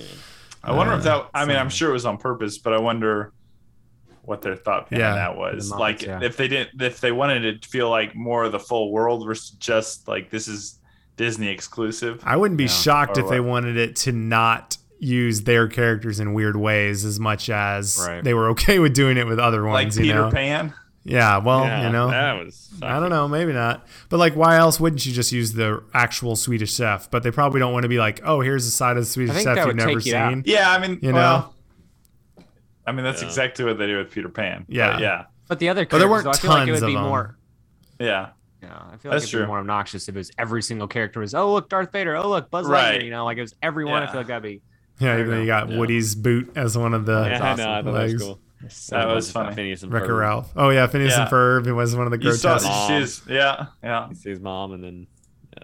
[0.64, 1.30] I wonder if Uh, that.
[1.34, 3.32] I mean, I'm sure it was on purpose, but I wonder
[4.24, 5.16] what their thought behind Yeah.
[5.16, 5.70] that was.
[5.70, 6.20] The Muppets, like yeah.
[6.22, 9.26] if they didn't, if they wanted it to feel like more of the full world
[9.26, 10.78] versus just like this is
[11.18, 12.22] Disney exclusive.
[12.24, 12.70] I wouldn't be Yeah.
[12.70, 17.20] shocked Or if they wanted it to not use their characters in weird ways as
[17.20, 18.24] much as Right.
[18.24, 19.98] they were okay with doing it with other Like ones.
[19.98, 20.30] you Peter know?
[20.32, 20.74] Pan.
[21.04, 21.38] Yeah.
[21.40, 22.10] Well, yeah, you know.
[22.10, 22.70] that was.
[22.82, 23.88] I don't know, maybe not.
[24.10, 27.10] But like, why else wouldn't you just use the actual Swedish chef?
[27.10, 29.42] But they probably don't want to be like, oh, here's a side of the Swedish
[29.42, 30.32] chef you've never take you out.
[30.32, 30.44] seen.
[30.46, 31.56] Yeah, I mean, You well,
[32.86, 33.28] I mean that's Yeah.
[33.28, 34.66] exactly what they do with Peter Pan.
[34.68, 35.00] But Yeah.
[35.00, 36.96] yeah, But the other But there weren't though, I feel like it tons would be
[36.96, 37.08] of 'em.
[37.08, 37.38] more.
[38.00, 38.30] yeah.
[38.62, 41.20] Yeah, I feel like That's it'd be more obnoxious if it was every single character
[41.20, 43.00] was, oh look, Darth Vader, oh look, Buzz Right.
[43.02, 44.04] Lightyear, you know, like it was everyone.
[44.04, 44.62] I feel like that'd be
[45.00, 45.78] Yeah, I even you got Yeah.
[45.80, 47.46] Woody's boot as one of the Yeah, I know.
[47.46, 48.14] I thought that legs.
[48.14, 48.40] was cool.
[48.90, 49.56] That was funny.
[49.56, 50.20] Phineas and Wrecker Ferb.
[50.20, 50.52] Ralph.
[50.56, 51.22] Oh yeah, Phineas Yeah.
[51.24, 51.66] and Ferb.
[51.66, 52.68] He was one of the You saw, grotesque.
[52.90, 54.08] did you see his, yeah, yeah.
[54.10, 55.08] He sees mom, and then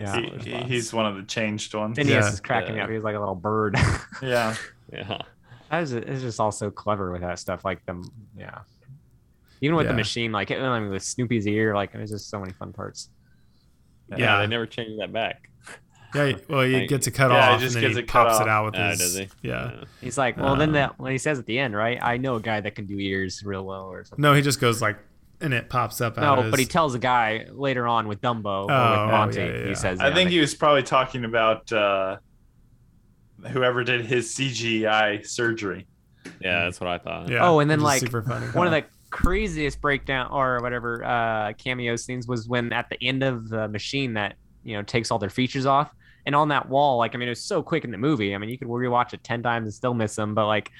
[0.01, 0.13] Yeah.
[0.13, 0.67] some He, other he- spots.
[0.67, 1.97] he's one of the changed ones.
[1.97, 2.31] Phineas Yeah.
[2.33, 2.83] is cracking me Yeah.
[2.83, 2.89] up.
[2.89, 3.75] He was like a little bird.
[4.21, 4.55] Yeah,
[4.91, 5.21] yeah.
[5.69, 7.63] that was it's just all so clever with that stuff.
[7.65, 8.03] Like them,
[8.37, 8.59] yeah.
[9.61, 9.91] Even with Yeah.
[9.93, 12.73] the machine, like I mean, with Snoopy's ear, like it was just so many fun
[12.73, 13.09] parts.
[14.09, 14.39] yeah, Yeah.
[14.39, 15.49] They never changed that back.
[16.15, 18.07] Yeah, well, he Like- gets it cut Yeah, off, just and then gets he it
[18.09, 18.41] pops off.
[18.43, 18.99] it out with Ah, his.
[18.99, 19.27] does he?
[19.41, 19.71] Yeah.
[20.01, 20.73] He's like, well, then Uh.
[20.73, 21.99] that when he says at the end, right?
[22.01, 24.21] I know a guy that can do ears real well, or something.
[24.21, 24.97] No, he just goes like,
[25.41, 26.17] and it pops up.
[26.17, 29.39] No, of but he tells a guy later on with Dumbo or Oh, with Monty.
[29.41, 29.67] yeah, yeah, yeah.
[29.67, 32.17] He says, I think he was probably talking about uh,
[33.49, 35.85] whoever did his CGI surgery.
[36.41, 37.29] Yeah, that's what I thought.
[37.29, 37.47] Yeah.
[37.47, 38.47] Oh, and then, like, super funny.
[38.47, 43.23] one of the craziest breakdown or whatever uh cameo scenes was when at the end
[43.23, 45.95] of the machine that you know takes all their features off
[46.27, 48.37] and on that wall like i mean it was so quick in the movie i
[48.37, 50.71] mean you could rewatch it 10 times and still miss them but like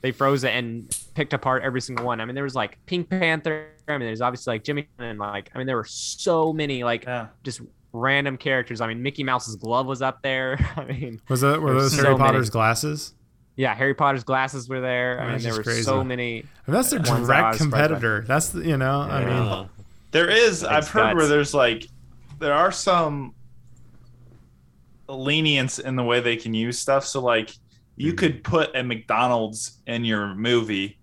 [0.00, 3.08] they froze it and picked apart every single one i mean there was like pink
[3.08, 6.82] panther i mean there's obviously like jimmy and like i mean there were so many
[6.82, 7.28] like Yeah.
[7.44, 7.60] just
[7.92, 11.70] random characters i mean mickey mouse's glove was up there i mean was that were
[11.72, 12.26] there's those so Harry many.
[12.26, 13.14] Potter's glasses?
[13.56, 15.82] yeah harry potter's glasses were there Oh, i mean that's there were crazy.
[15.82, 17.78] so many I mean, that's their uh, Ones that direct was surprised by.
[17.98, 18.24] competitor.
[18.26, 19.68] That's the, you know, I mean,
[20.12, 20.62] There is.
[20.62, 21.86] Big I've heard where there's like,
[22.38, 23.34] there are some
[25.08, 27.04] lenience in the way they can use stuff.
[27.06, 27.50] So like,
[27.96, 28.16] you Mm-hmm.
[28.18, 30.98] could put a McDonald's in your movie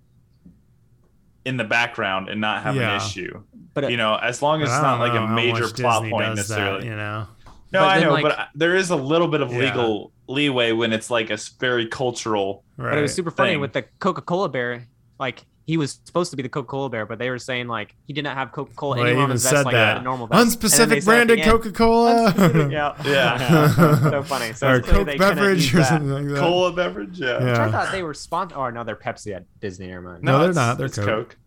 [1.45, 2.91] in the background and not have Yeah.
[2.91, 3.43] an issue.
[3.73, 6.35] But, uh, you know, as long as it's not like a major plot Disney point
[6.35, 6.81] necessarily.
[6.81, 7.27] That, you know,
[7.73, 9.59] No, But I then, know, like- but I- there is a little bit of Yeah.
[9.59, 12.65] legal leeway when it's like a very cultural.
[12.75, 12.89] right?
[12.89, 13.61] But it was super funny thing.
[13.61, 14.87] with the Coca Cola bear.
[15.19, 17.95] Like he was supposed to be the Coca Cola bear, but they were saying like
[18.05, 19.97] he did not have Coca Cola Well, they anywhere on his said vest like that.
[19.97, 20.41] a normal vest.
[20.41, 22.33] And then they Unspecific said at the branded Coca Cola.
[22.69, 23.95] yeah, Yeah.
[24.09, 24.51] so funny.
[24.51, 26.39] So or Coke they beverage or something like that.
[26.39, 27.37] Cola beverage, yeah.
[27.37, 27.65] Which Yeah.
[27.67, 28.57] I thought they were sponsored.
[28.57, 29.87] Oh no, they're Pepsi at Disney.
[29.87, 30.23] Never mind.
[30.23, 30.77] No, they're not.
[30.77, 31.05] They're it's Coke.
[31.07, 31.37] Coke.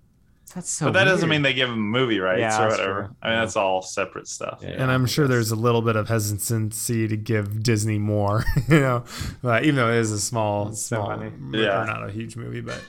[0.55, 0.87] That's so.
[0.87, 2.93] but that doesn't mean they give them movie rights Yeah, or whatever.
[3.07, 3.17] true.
[3.23, 3.41] I mean, Yeah.
[3.41, 4.61] that's all separate stuff.
[4.63, 4.69] Yeah.
[4.81, 9.03] and I'm sure there's a little bit of hesitancy to give Disney more, you know,
[9.43, 11.33] but even though it is a small, so small, funny.
[11.55, 11.85] or Yeah.
[11.85, 12.81] not a huge movie, but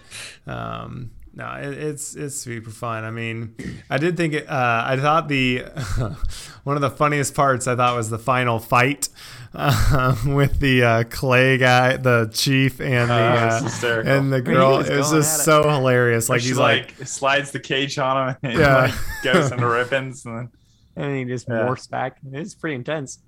[0.45, 3.03] um, no, it, it's it's super fun.
[3.03, 3.55] I mean,
[3.89, 4.49] I did think it.
[4.49, 5.59] Uh, I thought the
[6.63, 9.09] one of the funniest parts I thought was the final fight
[9.53, 13.13] uh, with the uh, clay guy, the chief, and the
[13.83, 14.79] uh, and the mean, he girl.
[14.79, 15.43] It was just at it.
[15.43, 16.29] so hilarious.
[16.29, 18.75] Like Like she he's like, like, slides the cage on him and Yeah.
[18.85, 18.93] like,
[19.23, 20.49] goes into ribbons and then
[20.97, 21.55] and he just Yeah.
[21.67, 22.17] morphs back.
[22.31, 23.19] It's pretty intense.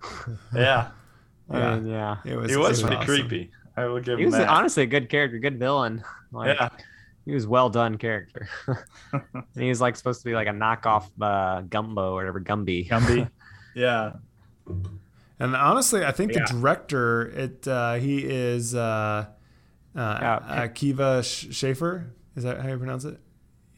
[0.56, 0.88] yeah,
[1.52, 1.74] Yeah.
[1.74, 2.18] And, yeah.
[2.26, 3.06] it was, he was it pretty awesome.
[3.28, 3.52] creepy.
[3.76, 4.48] I will give He him was that.
[4.48, 6.04] honestly a good character, good villain.
[6.32, 6.70] Like, yeah,
[7.28, 8.48] he was well done character.
[9.14, 12.88] and he was like supposed to be like a knockoff uh, Gumbo or whatever Gumby.
[12.90, 13.30] Gumby.
[13.76, 14.14] yeah,
[15.40, 16.46] And honestly, I think Yeah.
[16.46, 19.28] the director, it uh, he is uh, uh,
[19.96, 20.68] Yeah.
[20.68, 22.14] Akiva Sh- Schaffer.
[22.36, 23.20] Is that how you pronounce it?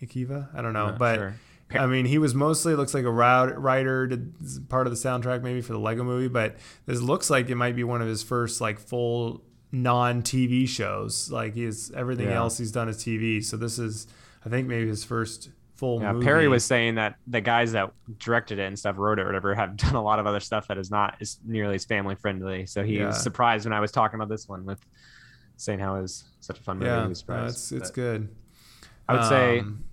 [0.01, 0.47] Akiva?
[0.55, 1.35] I don't know, Not but sure.
[1.71, 4.33] I mean, he was mostly looks like a route- writer, did
[4.69, 7.75] part of the soundtrack maybe for the Lego Movie, but this looks like it might
[7.75, 11.29] be one of his first like full non TV shows.
[11.31, 12.37] Like he's everything Yeah.
[12.37, 13.43] else he's done is TV.
[13.43, 14.07] So this is,
[14.45, 16.25] I think, maybe his first full Yeah, movie.
[16.25, 19.55] Perry was saying that the guys that directed it and stuff, wrote it or whatever,
[19.55, 22.65] have done a lot of other stuff that is not as nearly as family friendly.
[22.65, 23.07] So he Yeah.
[23.07, 24.79] was surprised when I was talking about this one with
[25.57, 26.89] saying how it was such a fun movie.
[26.89, 27.55] yeah, he was no, surprised.
[27.55, 28.29] it's it's But good.
[29.07, 29.83] I would say, Um,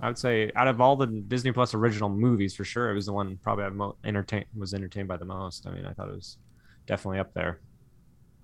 [0.00, 3.06] I would say, out of all the Disney Plus original movies, for sure, it was
[3.06, 5.66] the one probably I mo- entertain was entertained by the most.
[5.66, 6.38] I mean, I thought it was
[6.86, 7.60] definitely up there.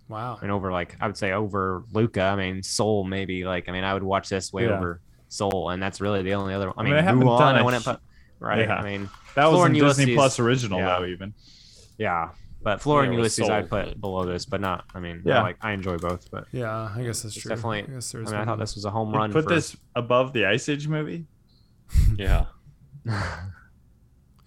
[0.09, 0.39] Wow.
[0.43, 2.23] and over like I would say over Luca.
[2.23, 4.77] I mean, Soul maybe like I mean I would watch this way Yeah.
[4.77, 6.71] over Soul, and that's really the only other.
[6.71, 8.01] I I mean, mean, I haven't Mulan, done I a wouldn't put
[8.41, 8.61] right.
[8.61, 8.75] Yeah.
[8.77, 10.99] I mean, That was Flora in and Disney Ulysses- Plus original yeah.
[10.99, 11.35] though, even.
[11.99, 12.31] yeah,
[12.63, 14.85] but Flora and Yeah, with Ulysses I'd put below this, but not.
[14.95, 15.41] I mean, Yeah.
[15.41, 17.49] I like I enjoy both, but Yeah, I guess that's true.
[17.49, 17.79] definitely.
[17.83, 19.33] I guess I there's mean, I thought this was a home You run.
[19.33, 21.27] put for, this above the Ice Age movie.
[22.17, 22.47] Yeah.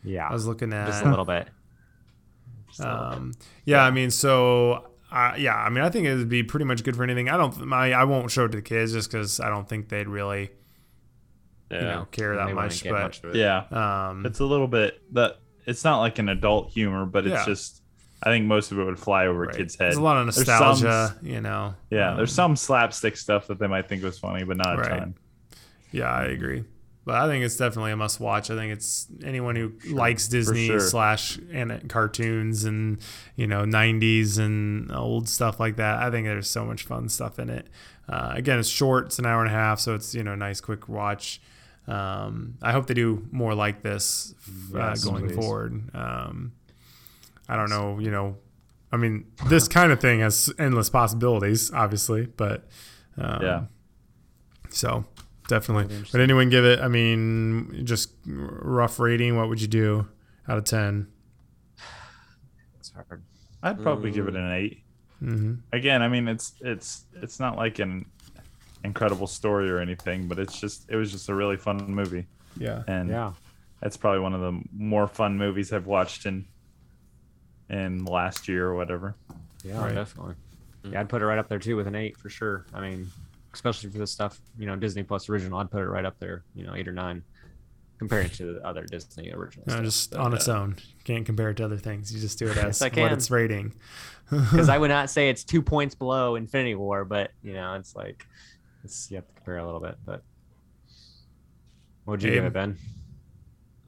[0.04, 1.48] yeah, I was looking at just a little bit.
[2.70, 3.18] Just a little bit.
[3.18, 3.32] Um,
[3.66, 6.84] yeah, I mean, so uh, yeah, I mean, I think it would be pretty much
[6.84, 7.30] good for anything.
[7.30, 9.90] I don't, my, I won't show it to the kids just because I don't think
[9.90, 10.52] they'd really,
[11.72, 11.78] Yeah.
[11.80, 12.84] you know, care that much.
[12.84, 13.36] get But much it.
[13.36, 13.64] Yeah,
[14.10, 17.46] um, it's a little bit that it's not like an adult humor, but it's Yeah.
[17.46, 17.82] just
[18.22, 19.56] I think most of it would fly over right.
[19.56, 19.96] kid's heads.
[19.96, 21.74] there's a lot of There's some- nostalgia, you know.
[21.90, 24.82] yeah, Um, there's some slapstick stuff that they might think was funny, but not a
[24.82, 24.90] Right.
[25.00, 25.16] ton.
[25.92, 26.66] Yeah, I agree.
[27.10, 28.52] But I think it's definitely a must watch.
[28.52, 30.80] I think it's anyone who likes Disney sure.
[30.80, 33.00] slash and cartoons and
[33.36, 36.04] you know '90s and old stuff like that.
[36.04, 37.66] I think there's so much fun stuff in it.
[38.08, 40.38] Uh, again, it's short; it's an hour and a half, so it's you know a
[40.38, 41.42] nice, quick watch.
[41.88, 44.36] Um, I hope they do more like this
[44.76, 45.36] uh, Yes, going please.
[45.36, 45.82] forward.
[45.96, 46.52] Um,
[47.48, 48.38] I don't know, you know,
[48.92, 52.68] I mean, this kind of thing has endless possibilities, obviously, but
[53.18, 53.64] um, Yeah.
[54.70, 55.06] so
[55.50, 56.04] definitely.
[56.14, 56.80] Would anyone give it?
[56.80, 59.36] I mean, just rough rating.
[59.36, 60.08] What would you do
[60.48, 61.08] out of ten?
[62.80, 63.24] It's hard.
[63.62, 64.84] I'd probably give it an 8
[65.22, 65.54] Mm-hmm.
[65.74, 68.06] Again, I mean, it's it's it's not like an
[68.86, 72.26] incredible story or anything, but it's just it was just a really fun movie,
[72.58, 72.84] Yeah.
[72.88, 73.34] and Yeah,
[73.82, 76.46] it's probably one of the more fun movies I've watched in
[77.70, 79.14] in last year or whatever.
[79.62, 79.94] yeah, Right.
[79.94, 80.36] definitely.
[80.86, 82.66] Yeah, I'd put it right up there too with an eight for sure.
[82.74, 83.12] I mean,
[83.54, 86.44] especially for this stuff, you know, Disney Plus original, I'd put it right up there.
[86.56, 87.24] You know, eight or nine,
[87.98, 89.66] compared to the other Disney original.
[89.68, 90.78] No, just on its own.
[91.04, 92.14] Can't compare it to other things.
[92.14, 93.74] You just do it as I what its rating.
[94.30, 97.96] because I would not say it's two points below Infinity War, but you know, it's
[97.96, 98.26] like
[98.84, 99.98] it's you have to compare a little bit.
[100.06, 100.24] But
[102.06, 102.78] what would you give it, Ben?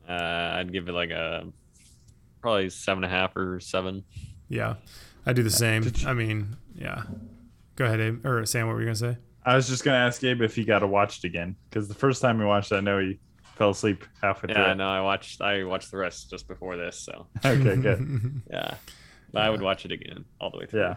[0.07, 1.45] Uh, I'd give it like a
[2.41, 4.03] probably seven and a half or seven.
[4.49, 4.75] Yeah,
[5.25, 5.89] I do the same.
[6.05, 7.03] I mean, yeah.
[7.75, 8.25] Go ahead, Abe.
[8.25, 9.17] Or Sam, what were you gonna say?
[9.45, 11.95] I was just gonna ask Gabe if he got to watch it again because the
[11.95, 13.19] first time he watched it, I know he
[13.55, 14.61] fell asleep halfway through.
[14.61, 14.75] Yeah, it.
[14.75, 18.41] no, I watched I watched the rest just before this, so Okay, good.
[18.51, 18.75] yeah.
[19.31, 20.81] But I would watch it again all the way through.
[20.81, 20.95] Yeah,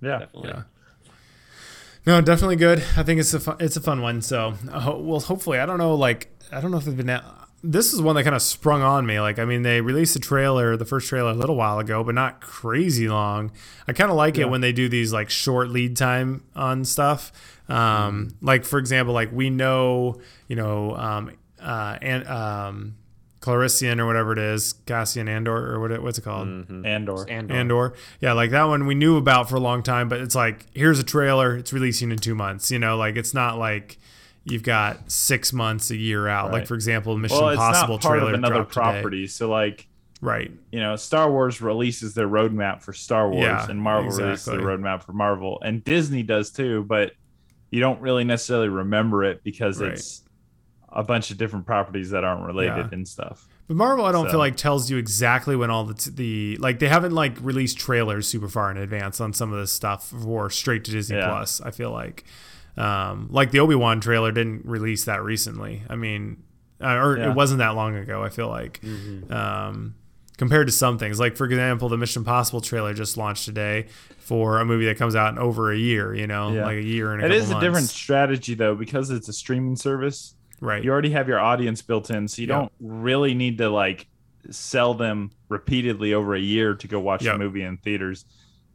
[0.00, 0.18] yeah.
[0.20, 0.50] Definitely.
[0.50, 0.62] Yeah.
[2.06, 2.82] No, definitely good.
[2.96, 4.22] I think it's a fun, it's a fun one.
[4.22, 5.94] So, uh, well, hopefully, I don't know.
[5.94, 7.20] Like, I don't know if they've been.
[7.62, 9.20] This is one that kind of sprung on me.
[9.20, 12.14] Like, I mean, they released the trailer, the first trailer, a little while ago, but
[12.14, 13.50] not crazy long.
[13.88, 17.32] I kind of like it when they do these like short lead time on stuff.
[17.68, 22.96] Um, like for example, like we know, you know, um, uh, and um,
[23.40, 26.48] Clarissian or whatever it is, Cassian Andor or what it, what's it called?
[26.48, 27.26] Andor.
[27.28, 27.94] And Andor.
[28.20, 30.98] Yeah, like that one we knew about for a long time, but it's like here's
[30.98, 32.70] a trailer, it's releasing in two months.
[32.70, 33.98] You know, like it's not like
[34.50, 36.52] you've got six months, a year out.
[36.52, 38.80] Like for example, Mission Well, Impossible part trailer of another dropped today.
[38.82, 39.86] property, so like
[40.20, 40.50] Right.
[40.72, 44.64] you know, Star Wars releases their roadmap for Star Wars, Yeah, and Marvel releases exactly.
[44.64, 46.84] their roadmap for Marvel, and Disney does too.
[46.88, 47.12] But
[47.70, 49.92] you don't really necessarily remember it because Right.
[49.92, 50.22] it's
[50.90, 52.88] a bunch of different properties that aren't related Yeah.
[52.92, 53.46] and stuff.
[53.68, 56.56] But Marvel, I don't So- feel like tells you exactly when all the t- the
[56.56, 60.08] like they haven't like released trailers super far in advance on some of this stuff
[60.24, 61.28] for straight to Disney Yeah.
[61.28, 61.60] Plus.
[61.60, 62.24] I feel like,
[62.78, 65.82] um, like the Obi Wan trailer didn't release that recently.
[65.90, 66.42] I mean,
[66.80, 67.30] uh, or Yeah.
[67.30, 68.22] it wasn't that long ago.
[68.22, 68.80] I feel like,
[69.30, 69.94] um,
[70.36, 73.86] compared to some things, like for example, the Mission Impossible trailer just launched today
[74.18, 76.14] for a movie that comes out in over a year.
[76.14, 76.64] You know, Yeah.
[76.66, 77.64] like a year and a It is a months.
[77.66, 80.34] different strategy though because it's a streaming service.
[80.60, 80.82] right?
[80.82, 84.08] You already have your audience built in, so you don't really need to like
[84.50, 87.34] sell them repeatedly over a year to go watch Yep.
[87.34, 88.24] the movie in theaters.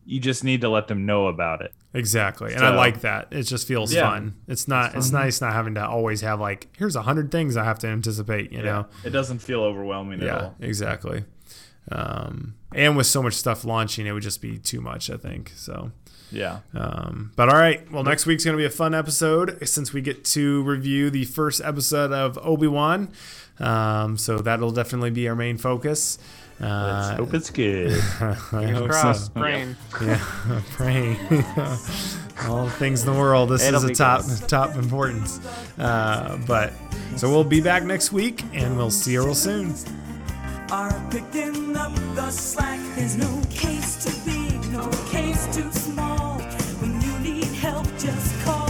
[0.05, 1.73] You just need to let them know about it.
[1.93, 3.27] Exactly, and I like that.
[3.31, 4.09] It just feels Yeah.
[4.09, 4.35] fun.
[4.47, 4.95] It's not.
[4.95, 7.87] It's, nice not having to always have like, here's a hundred things I have to
[7.87, 8.51] anticipate.
[8.51, 8.87] You know.
[9.05, 10.39] it doesn't feel overwhelming at Yeah.
[10.39, 10.55] all.
[10.59, 11.23] Exactly.
[11.91, 15.09] Um, and with so much stuff launching, it would just be too much.
[15.09, 15.91] I think so.
[16.31, 16.59] Yeah.
[16.73, 17.89] Um, but all right.
[17.91, 21.25] Well, next week's going to be a fun episode since we get to review the
[21.25, 23.11] first episode of Obi Wan.
[23.59, 26.17] Um, so that'll definitely be our main focus.
[26.63, 27.91] Let's Uh, hope it's good.
[28.21, 29.25] I Fingers hope crossed.
[29.33, 29.39] so.
[29.39, 29.75] Praying.
[30.01, 31.17] Yeah, praying.
[32.47, 33.49] All the things in the world.
[33.49, 34.49] This It'll is a top good.
[34.49, 35.39] top importance.
[35.77, 36.73] Uh, but
[37.15, 39.73] so we'll be back next week, and we'll see you real soon.
[40.71, 42.79] are picking up the slack.
[42.95, 46.39] There's no case too big, no case too small.
[46.81, 48.63] When you need help, just call.